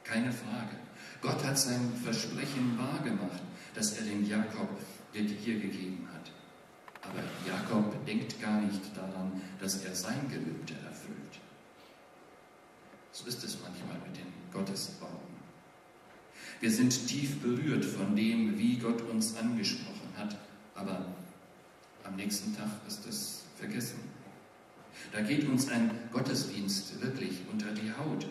Keine 0.03 0.31
Frage. 0.31 0.75
Gott 1.21 1.43
hat 1.43 1.57
sein 1.57 1.91
Versprechen 2.03 2.77
wahrgemacht, 2.77 3.41
das 3.73 3.97
er 3.97 4.03
dem 4.05 4.27
Jakob 4.27 4.69
hier 5.11 5.59
gegeben 5.59 6.07
hat. 6.13 6.31
Aber 7.01 7.23
Jakob 7.47 8.05
denkt 8.05 8.41
gar 8.41 8.61
nicht 8.61 8.95
daran, 8.95 9.41
dass 9.59 9.83
er 9.83 9.95
sein 9.95 10.27
Gelübde 10.29 10.73
erfüllt. 10.85 11.39
So 13.11 13.25
ist 13.27 13.43
es 13.43 13.57
manchmal 13.61 13.97
mit 14.07 14.17
den 14.17 14.27
Gottesbauten. 14.51 15.35
Wir 16.59 16.71
sind 16.71 17.07
tief 17.07 17.41
berührt 17.41 17.85
von 17.85 18.15
dem, 18.15 18.57
wie 18.57 18.77
Gott 18.77 19.01
uns 19.03 19.35
angesprochen 19.37 20.09
hat, 20.17 20.37
aber 20.73 21.05
am 22.03 22.15
nächsten 22.15 22.55
Tag 22.55 22.69
ist 22.87 23.05
es 23.07 23.43
vergessen. 23.57 24.14
Da 25.15 25.22
geht 25.22 25.48
uns 25.48 25.69
ein 25.69 25.91
Gottesdienst 26.12 27.01
wirklich 27.01 27.39
unter 27.50 27.72
die 27.72 27.89
Haut. 27.89 28.27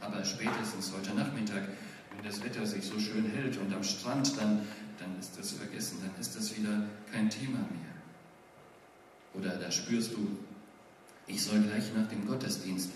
Aber 0.00 0.24
spätestens 0.24 0.92
heute 0.92 1.14
Nachmittag, 1.14 1.68
wenn 2.10 2.24
das 2.24 2.42
Wetter 2.42 2.66
sich 2.66 2.84
so 2.84 2.98
schön 2.98 3.30
hält 3.30 3.56
und 3.58 3.72
am 3.72 3.84
Strand, 3.84 4.36
dann, 4.36 4.62
dann 4.98 5.16
ist 5.20 5.38
das 5.38 5.52
vergessen, 5.52 5.98
dann 6.04 6.20
ist 6.20 6.34
das 6.34 6.56
wieder 6.56 6.88
kein 7.12 7.30
Thema 7.30 7.58
mehr. 7.58 7.94
Oder 9.34 9.50
da 9.50 9.70
spürst 9.70 10.14
du, 10.14 10.36
ich 11.28 11.44
soll 11.44 11.60
gleich 11.60 11.94
nach 11.94 12.08
dem 12.08 12.26
Gottesdienst 12.26 12.90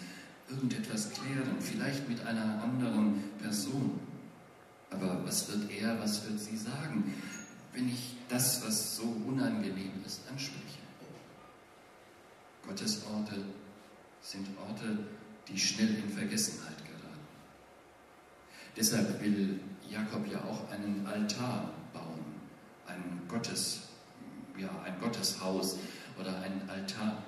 irgendetwas 0.49 1.13
klären, 1.13 1.55
vielleicht 1.61 2.09
mit 2.09 2.27
einer 2.27 2.61
anderen 2.65 3.23
Person. 3.41 4.01
Aber 4.91 5.21
was 5.25 5.49
wird 5.53 5.71
er, 5.71 6.01
was 6.01 6.29
wird 6.29 6.41
sie 6.41 6.57
sagen, 6.57 7.15
wenn 7.75 7.89
ich 7.89 8.17
das, 8.29 8.67
was 8.67 8.97
so 8.97 9.05
unangenehm 9.29 9.93
ist, 10.05 10.23
anspreche? 10.29 10.70
Gottes 12.71 13.03
Orte 13.13 13.35
sind 14.23 14.47
Orte, 14.57 14.97
die 15.49 15.59
schnell 15.59 15.93
in 15.97 16.09
Vergessenheit 16.09 16.77
geraten. 16.79 17.19
Deshalb 18.77 19.21
will 19.21 19.59
Jakob 19.89 20.31
ja 20.31 20.39
auch 20.45 20.71
einen 20.71 21.05
Altar 21.05 21.73
bauen, 21.93 22.25
ein 22.87 23.23
Gottes, 23.27 23.89
ja, 24.57 24.69
ein 24.85 25.01
Gotteshaus 25.01 25.79
oder 26.17 26.41
ein 26.43 26.63
Altar. 26.71 27.25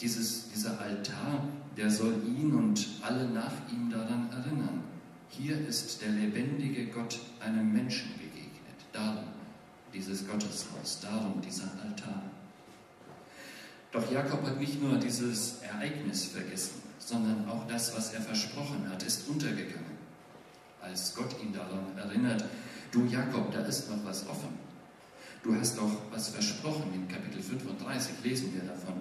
Dieses, 0.00 0.48
dieser 0.50 0.80
Altar, 0.80 1.48
der 1.76 1.90
soll 1.90 2.22
ihn 2.24 2.54
und 2.54 2.86
alle 3.02 3.28
nach 3.28 3.54
ihm 3.72 3.90
daran 3.90 4.30
erinnern. 4.30 4.84
Hier 5.30 5.66
ist 5.66 6.00
der 6.00 6.10
lebendige 6.10 6.86
Gott 6.92 7.18
einem 7.40 7.72
Menschen 7.72 8.12
begegnet. 8.12 8.78
Darum 8.92 9.24
dieses 9.92 10.28
Gotteshaus, 10.28 11.00
darum 11.00 11.40
dieser 11.40 11.72
Altar. 11.82 12.22
Doch 13.92 14.10
Jakob 14.10 14.44
hat 14.44 14.60
nicht 14.60 14.82
nur 14.82 14.98
dieses 14.98 15.62
Ereignis 15.62 16.26
vergessen, 16.26 16.82
sondern 16.98 17.48
auch 17.48 17.66
das, 17.66 17.96
was 17.96 18.12
er 18.12 18.20
versprochen 18.20 18.88
hat, 18.90 19.02
ist 19.02 19.28
untergegangen. 19.28 19.96
Als 20.82 21.14
Gott 21.14 21.34
ihn 21.42 21.52
daran 21.52 21.96
erinnert, 21.96 22.44
du 22.92 23.06
Jakob, 23.06 23.52
da 23.52 23.60
ist 23.60 23.90
noch 23.90 24.04
was 24.04 24.28
offen. 24.28 24.58
Du 25.42 25.54
hast 25.54 25.78
doch 25.78 25.90
was 26.10 26.28
versprochen. 26.28 26.92
In 26.94 27.08
Kapitel 27.08 27.42
35 27.42 28.16
lesen 28.24 28.54
wir 28.54 28.62
davon. 28.62 28.94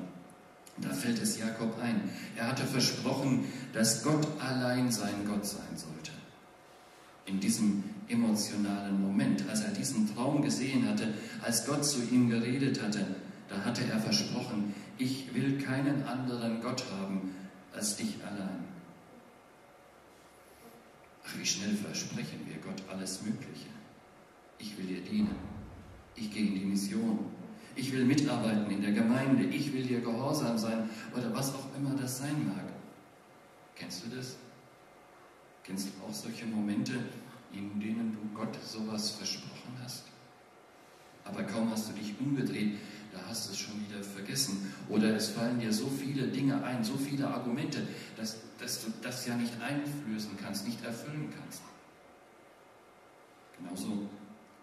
Da 0.78 0.90
fällt 0.90 1.22
es 1.22 1.40
Jakob 1.40 1.78
ein. 1.82 2.10
Er 2.36 2.48
hatte 2.48 2.64
versprochen, 2.64 3.46
dass 3.74 4.04
Gott 4.04 4.28
allein 4.40 4.92
sein 4.92 5.26
Gott 5.28 5.46
sein 5.46 5.76
sollte. 5.76 6.12
In 7.26 7.40
diesem 7.40 7.84
emotionalen 8.08 9.02
Moment, 9.02 9.44
als 9.50 9.62
er 9.62 9.72
diesen 9.72 10.14
Traum 10.14 10.42
gesehen 10.42 10.88
hatte, 10.88 11.14
als 11.42 11.66
Gott 11.66 11.84
zu 11.84 12.00
ihm 12.12 12.30
geredet 12.30 12.82
hatte, 12.82 13.06
da 13.50 13.64
hatte 13.64 13.84
er 13.86 14.00
versprochen, 14.00 14.74
ich 14.98 15.34
will 15.34 15.62
keinen 15.62 16.04
anderen 16.04 16.62
Gott 16.62 16.84
haben 17.00 17.36
als 17.74 17.96
dich 17.96 18.16
allein. 18.26 18.66
Ach, 21.26 21.38
wie 21.38 21.46
schnell 21.46 21.76
versprechen 21.76 22.42
wir 22.46 22.58
Gott 22.58 22.82
alles 22.90 23.22
Mögliche. 23.22 23.68
Ich 24.60 24.78
will 24.78 24.86
dir 24.86 25.02
dienen. 25.02 25.36
Ich 26.16 26.32
gehe 26.32 26.48
in 26.48 26.56
die 26.56 26.66
Mission. 26.66 27.20
Ich 27.76 27.92
will 27.92 28.06
mitarbeiten 28.06 28.72
in 28.72 28.82
der 28.82 28.92
Gemeinde. 28.92 29.44
Ich 29.46 29.72
will 29.72 29.84
dir 29.84 30.02
gehorsam 30.02 30.58
sein 30.58 30.90
oder 31.16 31.34
was 31.34 31.54
auch 31.54 31.76
immer 31.78 31.92
das 31.96 32.20
sein 32.20 32.48
mag. 32.48 32.64
Kennst 33.76 34.06
du 34.06 34.16
das? 34.16 34.38
Kennst 35.64 35.90
du 35.90 36.04
auch 36.04 36.14
solche 36.14 36.46
Momente, 36.46 36.94
in 37.54 37.80
denen 37.80 38.14
du 38.14 38.38
Gott 38.38 38.58
sowas 38.64 39.12
versprochen 39.12 39.78
hast? 39.84 40.06
Aber 41.26 41.44
kaum 41.44 41.70
hast 41.70 41.90
du 41.90 41.94
dich 41.94 42.16
umgedreht, 42.20 42.78
da 43.12 43.20
hast 43.28 43.48
du 43.48 43.54
es 43.54 43.60
schon 43.60 43.76
wieder 43.88 44.04
vergessen. 44.04 44.74
Oder 44.90 45.16
es 45.16 45.30
fallen 45.30 45.60
dir 45.60 45.72
so 45.72 45.88
viele 45.88 46.28
Dinge 46.28 46.64
ein, 46.64 46.84
so 46.84 46.96
viele 46.98 47.28
Argumente, 47.28 47.88
dass, 48.16 48.38
dass 48.60 48.84
du 48.84 48.92
das 49.02 49.26
ja 49.26 49.36
nicht 49.36 49.54
einflößen 49.62 50.38
kannst, 50.42 50.66
nicht 50.66 50.84
erfüllen 50.84 51.34
kannst. 51.38 51.62
Genauso 53.58 54.10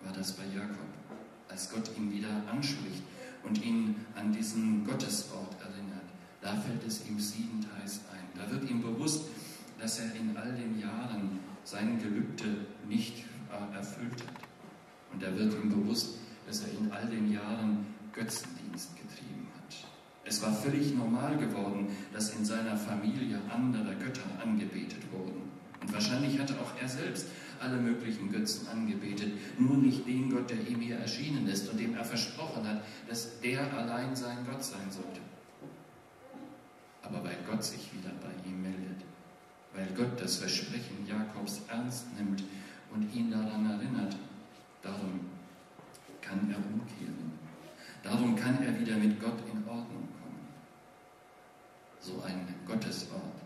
war 0.03 0.13
das 0.13 0.33
bei 0.33 0.45
Jakob, 0.55 0.87
als 1.49 1.71
Gott 1.71 1.91
ihn 1.97 2.13
wieder 2.13 2.29
anspricht 2.51 3.03
und 3.43 3.63
ihn 3.65 3.97
an 4.15 4.33
diesen 4.33 4.85
Gottesort 4.85 5.61
erinnert. 5.61 6.05
Da 6.41 6.55
fällt 6.57 6.87
es 6.87 7.07
ihm 7.07 7.19
siebenteils 7.19 8.01
ein. 8.13 8.39
Da 8.39 8.51
wird 8.51 8.69
ihm 8.71 8.83
bewusst, 8.83 9.25
dass 9.81 9.99
er 9.99 10.15
in 10.15 10.37
all 10.37 10.53
den 10.53 10.79
Jahren 10.79 11.41
sein 11.65 11.99
Gelübde 11.99 12.67
nicht 12.89 13.25
äh, 13.51 13.77
erfüllt 13.77 14.23
hat. 14.27 14.43
Und 15.13 15.23
da 15.23 15.35
wird 15.37 15.55
ihm 15.55 15.71
bewusst, 15.71 16.17
dass 16.47 16.63
er 16.63 16.73
in 16.79 16.93
all 16.93 17.07
den 17.07 17.33
Jahren 17.33 17.87
Götzendienst 18.15 18.97
getrieben 18.97 19.49
hat. 19.57 19.75
Es 20.25 20.41
war 20.43 20.53
völlig 20.53 20.95
normal 20.95 21.37
geworden, 21.37 21.89
dass 22.13 22.35
in 22.35 22.45
seiner 22.45 22.77
Familie 22.77 23.41
andere 23.51 23.95
Götter 23.97 24.23
angebetet 24.43 25.03
wurden. 25.13 25.43
Und 25.81 25.93
wahrscheinlich 25.93 26.39
hatte 26.39 26.55
auch 26.55 26.81
er 26.81 26.89
selbst 26.89 27.27
alle 27.61 27.77
möglichen 27.77 28.33
Götzen 28.33 28.69
angebetet, 28.69 29.33
nur 29.59 29.77
nicht 29.77 30.07
den 30.07 30.31
Gott, 30.31 30.51
der 30.51 30.67
ihm 30.67 30.81
hier 30.81 30.97
erschienen 30.97 31.47
ist 31.47 31.69
und 31.69 31.79
dem 31.79 31.95
er 31.95 32.05
versprochen 32.05 32.67
hat, 32.67 32.83
dass 33.09 33.41
der 33.41 33.73
allein 33.75 34.15
sein 34.17 34.39
Gott 34.51 34.65
sein 34.65 34.91
sollte. 34.91 35.21
Aber 37.03 37.23
weil 37.23 37.37
Gott 37.49 37.63
sich 37.63 37.93
wieder 37.93 38.11
bei 38.23 38.49
ihm 38.49 38.63
meldet, 38.63 39.05
weil 39.75 39.87
Gott 39.97 40.21
das 40.21 40.37
Versprechen 40.37 41.07
Jakobs 41.07 41.61
ernst 41.69 42.07
nimmt 42.17 42.43
und 42.95 43.15
ihn 43.15 43.31
daran 43.31 43.71
erinnert, 43.71 44.17
darum 44.83 45.21
kann 46.23 46.51
er 46.51 46.57
umkehren. 46.57 47.04
Darum 48.05 48.37
kann 48.37 48.63
er 48.63 48.79
wieder 48.79 48.97
mit 48.97 49.19
Gott 49.19 49.41
in 49.51 49.67
Ordnung 49.67 50.07
kommen. 50.21 50.47
So 52.01 52.23
ein 52.23 52.55
Gotteswort, 52.67 53.41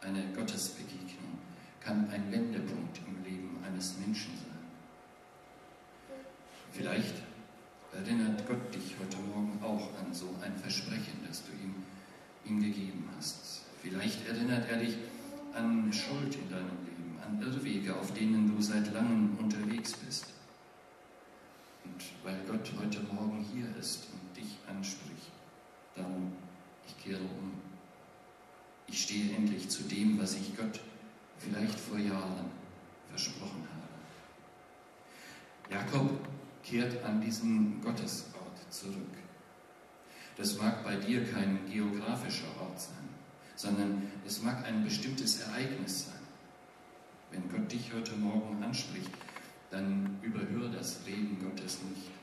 eine 0.00 0.22
Gottesbegegnung 0.36 1.38
kann 1.80 2.08
ein 2.10 2.30
Wendepunkt 2.30 3.00
im 3.06 3.24
Leben 3.24 3.58
eines 3.66 3.98
Menschen 3.98 4.32
sein. 4.36 4.58
Vielleicht 6.70 7.14
erinnert 7.92 8.46
Gott 8.46 8.72
dich 8.72 8.94
heute 9.00 9.16
Morgen 9.18 9.58
auch 9.62 9.98
an 9.98 10.14
so 10.14 10.32
ein 10.42 10.56
Versprechen, 10.56 11.18
das 11.26 11.42
du 11.44 11.52
ihm, 11.52 11.74
ihm 12.44 12.62
gegeben 12.62 13.08
hast. 13.16 13.62
Vielleicht 13.82 14.28
erinnert 14.28 14.70
er 14.70 14.78
dich 14.78 14.96
an 15.54 15.92
Schuld 15.92 16.36
in 16.36 16.48
deinem 16.50 16.78
Leben, 16.84 17.18
an 17.26 17.42
Irrwege, 17.42 17.96
auf 17.96 18.14
denen 18.14 18.54
du 18.54 18.62
seit 18.62 18.92
langem 18.92 19.36
unterwegs 19.38 19.94
bist. 19.94 20.26
Weil 22.28 22.44
Gott 22.46 22.70
heute 22.78 23.00
Morgen 23.04 23.42
hier 23.54 23.74
ist 23.80 24.08
und 24.12 24.36
dich 24.36 24.58
anspricht, 24.68 25.32
darum, 25.96 26.34
ich 26.86 27.02
kehre 27.02 27.22
um. 27.22 27.54
Ich 28.86 29.04
stehe 29.04 29.34
endlich 29.34 29.70
zu 29.70 29.84
dem, 29.84 30.20
was 30.20 30.34
ich 30.34 30.54
Gott 30.54 30.78
vielleicht 31.38 31.80
vor 31.80 31.96
Jahren 31.96 32.50
versprochen 33.08 33.66
habe. 33.72 33.88
Jakob 35.74 36.10
kehrt 36.62 37.02
an 37.02 37.22
diesen 37.22 37.80
Gottesort 37.80 38.58
zurück. 38.68 39.16
Das 40.36 40.58
mag 40.58 40.84
bei 40.84 40.96
dir 40.96 41.24
kein 41.24 41.60
geografischer 41.72 42.48
Ort 42.60 42.78
sein, 42.78 43.08
sondern 43.56 44.02
es 44.26 44.42
mag 44.42 44.66
ein 44.66 44.84
bestimmtes 44.84 45.40
Ereignis 45.40 46.08
sein. 46.08 46.20
Wenn 47.30 47.48
Gott 47.48 47.72
dich 47.72 47.90
heute 47.94 48.14
Morgen 48.16 48.62
anspricht, 48.62 49.12
dann 49.70 50.18
überhör 50.20 50.68
das 50.68 50.98
Reden 51.06 51.38
Gottes 51.42 51.78
nicht, 51.82 52.17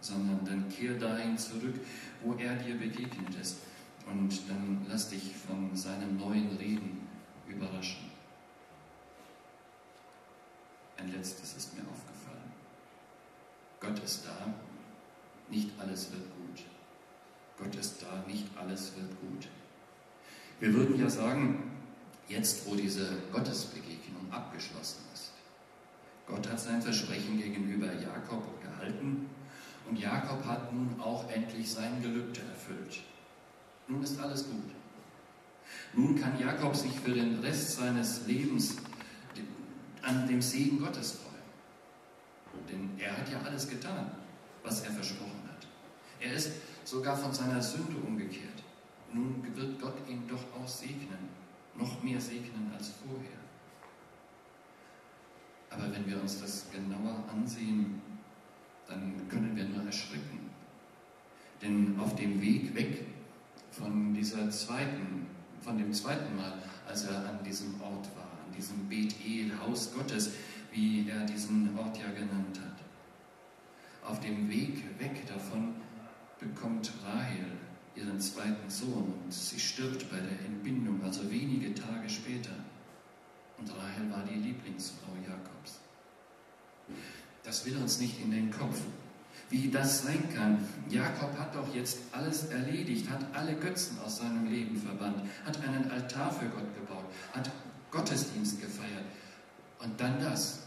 sondern 0.00 0.44
dann 0.44 0.68
kehr 0.68 0.94
dahin 0.94 1.36
zurück, 1.36 1.74
wo 2.22 2.34
er 2.34 2.54
dir 2.56 2.76
begegnet 2.76 3.34
ist. 3.40 3.58
Und 4.06 4.48
dann 4.48 4.86
lass 4.88 5.10
dich 5.10 5.34
von 5.36 5.74
seinem 5.76 6.16
neuen 6.16 6.56
Reden 6.56 7.06
überraschen. 7.46 8.10
Ein 10.96 11.12
letztes 11.12 11.56
ist 11.56 11.74
mir 11.74 11.82
aufgefallen. 11.82 12.52
Gott 13.80 14.02
ist 14.02 14.24
da, 14.26 14.54
nicht 15.50 15.70
alles 15.78 16.10
wird 16.10 16.22
gut. 16.22 16.64
Gott 17.58 17.74
ist 17.76 18.02
da, 18.02 18.24
nicht 18.26 18.46
alles 18.56 18.96
wird 18.96 19.10
gut. 19.20 19.48
Wir 20.60 20.72
würden 20.74 20.98
ja 20.98 21.08
sagen, 21.08 21.70
jetzt 22.28 22.66
wo 22.66 22.74
diese 22.74 23.08
Gottesbegegnung 23.32 24.30
abgeschlossen 24.30 25.02
ist, 25.14 25.32
Gott 26.26 26.48
hat 26.50 26.60
sein 26.60 26.82
Versprechen 26.82 27.38
gegenüber 27.38 27.92
Jakob 27.92 28.60
gehalten 28.62 29.30
und 29.88 29.98
Jakob 29.98 30.44
hat 30.44 30.72
nun 30.72 31.00
auch 31.00 31.28
endlich 31.30 31.70
sein 31.70 32.02
Gelübde 32.02 32.40
erfüllt. 32.42 33.00
Nun 33.86 34.02
ist 34.02 34.18
alles 34.18 34.44
gut. 34.44 34.70
Nun 35.94 36.20
kann 36.20 36.38
Jakob 36.38 36.76
sich 36.76 36.92
für 36.92 37.12
den 37.12 37.38
Rest 37.40 37.76
seines 37.76 38.26
Lebens 38.26 38.76
an 40.02 40.28
dem 40.28 40.42
Segen 40.42 40.78
Gottes 40.78 41.12
freuen. 41.12 41.28
Denn 42.68 42.90
er 42.98 43.16
hat 43.16 43.30
ja 43.30 43.40
alles 43.40 43.68
getan, 43.68 44.10
was 44.62 44.82
er 44.82 44.92
versprochen 44.92 45.42
hat. 45.48 45.66
Er 46.20 46.34
ist 46.34 46.52
sogar 46.84 47.16
von 47.16 47.32
seiner 47.32 47.62
Sünde 47.62 47.96
umgekehrt. 47.96 48.62
Nun 49.12 49.42
wird 49.54 49.80
Gott 49.80 49.96
ihn 50.08 50.28
doch 50.28 50.44
auch 50.54 50.68
segnen, 50.68 51.30
noch 51.76 52.02
mehr 52.02 52.20
segnen 52.20 52.70
als 52.76 52.90
vorher. 53.02 53.38
Aber 55.70 55.92
wenn 55.92 56.06
wir 56.06 56.20
uns 56.20 56.40
das 56.40 56.66
genauer 56.70 57.24
ansehen, 57.30 58.02
dann 58.88 59.28
können 59.28 59.54
wir 59.54 59.64
nur 59.64 59.84
erschrecken. 59.84 60.50
Denn 61.62 61.98
auf 61.98 62.14
dem 62.16 62.40
Weg 62.40 62.74
weg 62.74 63.04
von 63.70 64.14
dieser 64.14 64.50
zweiten, 64.50 65.26
von 65.60 65.76
dem 65.76 65.92
zweiten 65.92 66.34
Mal, 66.36 66.54
als 66.86 67.04
er 67.04 67.28
an 67.28 67.42
diesem 67.44 67.80
Ort 67.80 68.06
war, 68.16 68.30
an 68.46 68.52
diesem 68.56 68.88
Bethel, 68.88 69.52
Haus 69.60 69.92
Gottes, 69.92 70.32
wie 70.72 71.08
er 71.08 71.24
diesen 71.26 71.76
Ort 71.78 71.98
ja 71.98 72.10
genannt 72.10 72.60
hat. 72.60 74.10
Auf 74.10 74.20
dem 74.20 74.48
Weg 74.48 74.84
weg 74.98 75.26
davon 75.26 75.74
bekommt 76.38 76.92
Rahel 77.04 77.46
ihren 77.94 78.20
zweiten 78.20 78.70
Sohn 78.70 79.12
und 79.24 79.32
sie 79.32 79.58
stirbt 79.58 80.08
bei 80.10 80.18
der 80.18 80.46
Entbindung, 80.46 81.02
also 81.02 81.28
wenige 81.30 81.74
Tage 81.74 82.08
später. 82.08 82.54
Und 83.58 83.68
Rahel 83.76 84.10
war 84.10 84.24
die 84.24 84.38
Lieblingsfrau 84.38 85.12
Jakobs. 85.26 85.80
Das 87.48 87.64
will 87.64 87.78
uns 87.78 87.98
nicht 87.98 88.20
in 88.20 88.30
den 88.30 88.50
Kopf, 88.50 88.78
wie 89.48 89.70
das 89.70 90.02
sein 90.02 90.22
kann. 90.34 90.68
Jakob 90.90 91.34
hat 91.38 91.54
doch 91.54 91.74
jetzt 91.74 91.96
alles 92.12 92.44
erledigt, 92.44 93.08
hat 93.08 93.24
alle 93.32 93.54
Götzen 93.54 93.98
aus 94.00 94.18
seinem 94.18 94.50
Leben 94.50 94.76
verbannt, 94.76 95.22
hat 95.46 95.58
einen 95.62 95.90
Altar 95.90 96.30
für 96.30 96.44
Gott 96.44 96.74
gebaut, 96.74 97.06
hat 97.32 97.50
Gottesdienst 97.90 98.60
gefeiert. 98.60 99.06
Und 99.78 99.98
dann 99.98 100.20
das. 100.20 100.64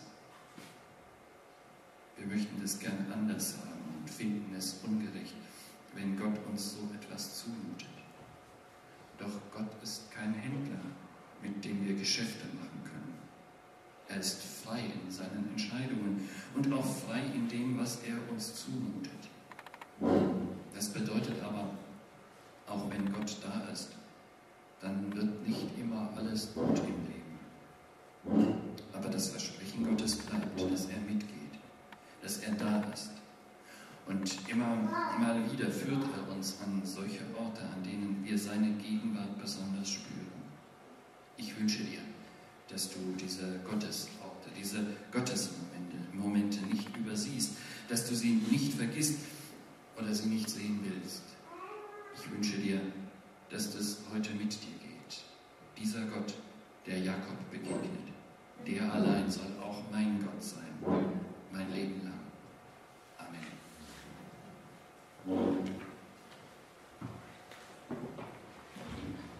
Wir 2.17 2.25
möchten 2.25 2.59
das 2.59 2.79
gern 2.79 3.05
anders 3.13 3.57
haben 3.59 3.99
und 3.99 4.09
finden 4.09 4.55
es 4.57 4.79
ungerecht, 4.83 5.35
wenn 5.93 6.17
Gott 6.17 6.39
uns 6.49 6.73
so 6.73 6.89
etwas 6.95 7.43
zumutet. 7.43 7.89
Doch 9.19 9.39
Gott 9.53 9.69
ist 9.83 10.09
kein 10.09 10.33
Händler, 10.33 10.81
mit 11.43 11.63
dem 11.63 11.85
wir 11.87 11.93
Geschäfte 11.93 12.47
machen. 12.59 12.80
Er 14.11 14.19
ist 14.19 14.43
frei 14.43 14.79
in 14.79 15.09
seinen 15.09 15.49
Entscheidungen 15.51 16.27
und 16.53 16.73
auch 16.73 16.85
frei 16.85 17.21
in 17.33 17.47
dem, 17.47 17.79
was 17.79 17.99
er 18.03 18.17
uns 18.29 18.65
zumutet. 18.65 19.11
Das 20.73 20.89
bedeutet 20.89 21.41
aber, 21.41 21.69
auch 22.67 22.89
wenn 22.89 23.11
Gott 23.13 23.37
da 23.41 23.71
ist, 23.71 23.91
dann 24.81 25.15
wird 25.15 25.47
nicht 25.47 25.77
immer 25.79 26.09
alles 26.17 26.53
gut 26.53 26.79
im 26.79 27.05
Leben. 27.05 28.59
Aber 28.93 29.09
das 29.09 29.29
Versprechen 29.29 29.85
Gottes 29.87 30.17
bleibt, 30.17 30.59
dass 30.59 30.85
er 30.87 30.99
mitgeht, 30.99 31.59
dass 32.21 32.39
er 32.39 32.51
da 32.55 32.83
ist. 32.93 33.11
Und 34.07 34.49
immer, 34.49 34.73
immer 35.15 35.51
wieder 35.51 35.71
führt 35.71 36.03
er 36.03 36.35
uns 36.35 36.57
an 36.65 36.81
solche 36.83 37.23
Orte, 37.39 37.61
an 37.61 37.83
denen 37.83 38.21
wir 38.23 38.37
seine 38.37 38.71
Gegenwart 38.71 39.37
besonders 39.39 39.89
spüren. 39.89 40.27
Ich 41.37 41.57
wünsche 41.57 41.83
dir, 41.83 41.99
dass 42.71 42.89
du 42.89 42.99
diese 43.19 43.59
Gottesorte, 43.69 44.49
diese 44.57 44.79
Gottesmomente 45.11 45.71
Momente 46.21 46.59
nicht 46.65 46.95
übersiehst, 46.95 47.53
dass 47.89 48.07
du 48.07 48.15
sie 48.15 48.41
nicht 48.49 48.73
vergisst 48.73 49.19
oder 49.97 50.13
sie 50.13 50.29
nicht 50.29 50.49
sehen 50.49 50.79
willst. 50.83 51.23
Ich 52.15 52.31
wünsche 52.31 52.57
dir, 52.57 52.79
dass 53.49 53.75
das 53.75 53.97
heute 54.13 54.31
mit 54.33 54.53
dir 54.53 54.77
geht. 54.79 55.23
Dieser 55.77 56.05
Gott, 56.05 56.33
der 56.85 56.99
Jakob 56.99 57.37
begegnet, 57.49 58.07
der 58.67 58.93
allein 58.93 59.29
soll 59.29 59.51
auch 59.61 59.81
mein 59.91 60.19
Gott 60.19 60.41
sein, 60.43 61.09
mein 61.51 61.71
Leben 61.73 62.01
lang. 62.03 62.19
Amen. 65.27 65.70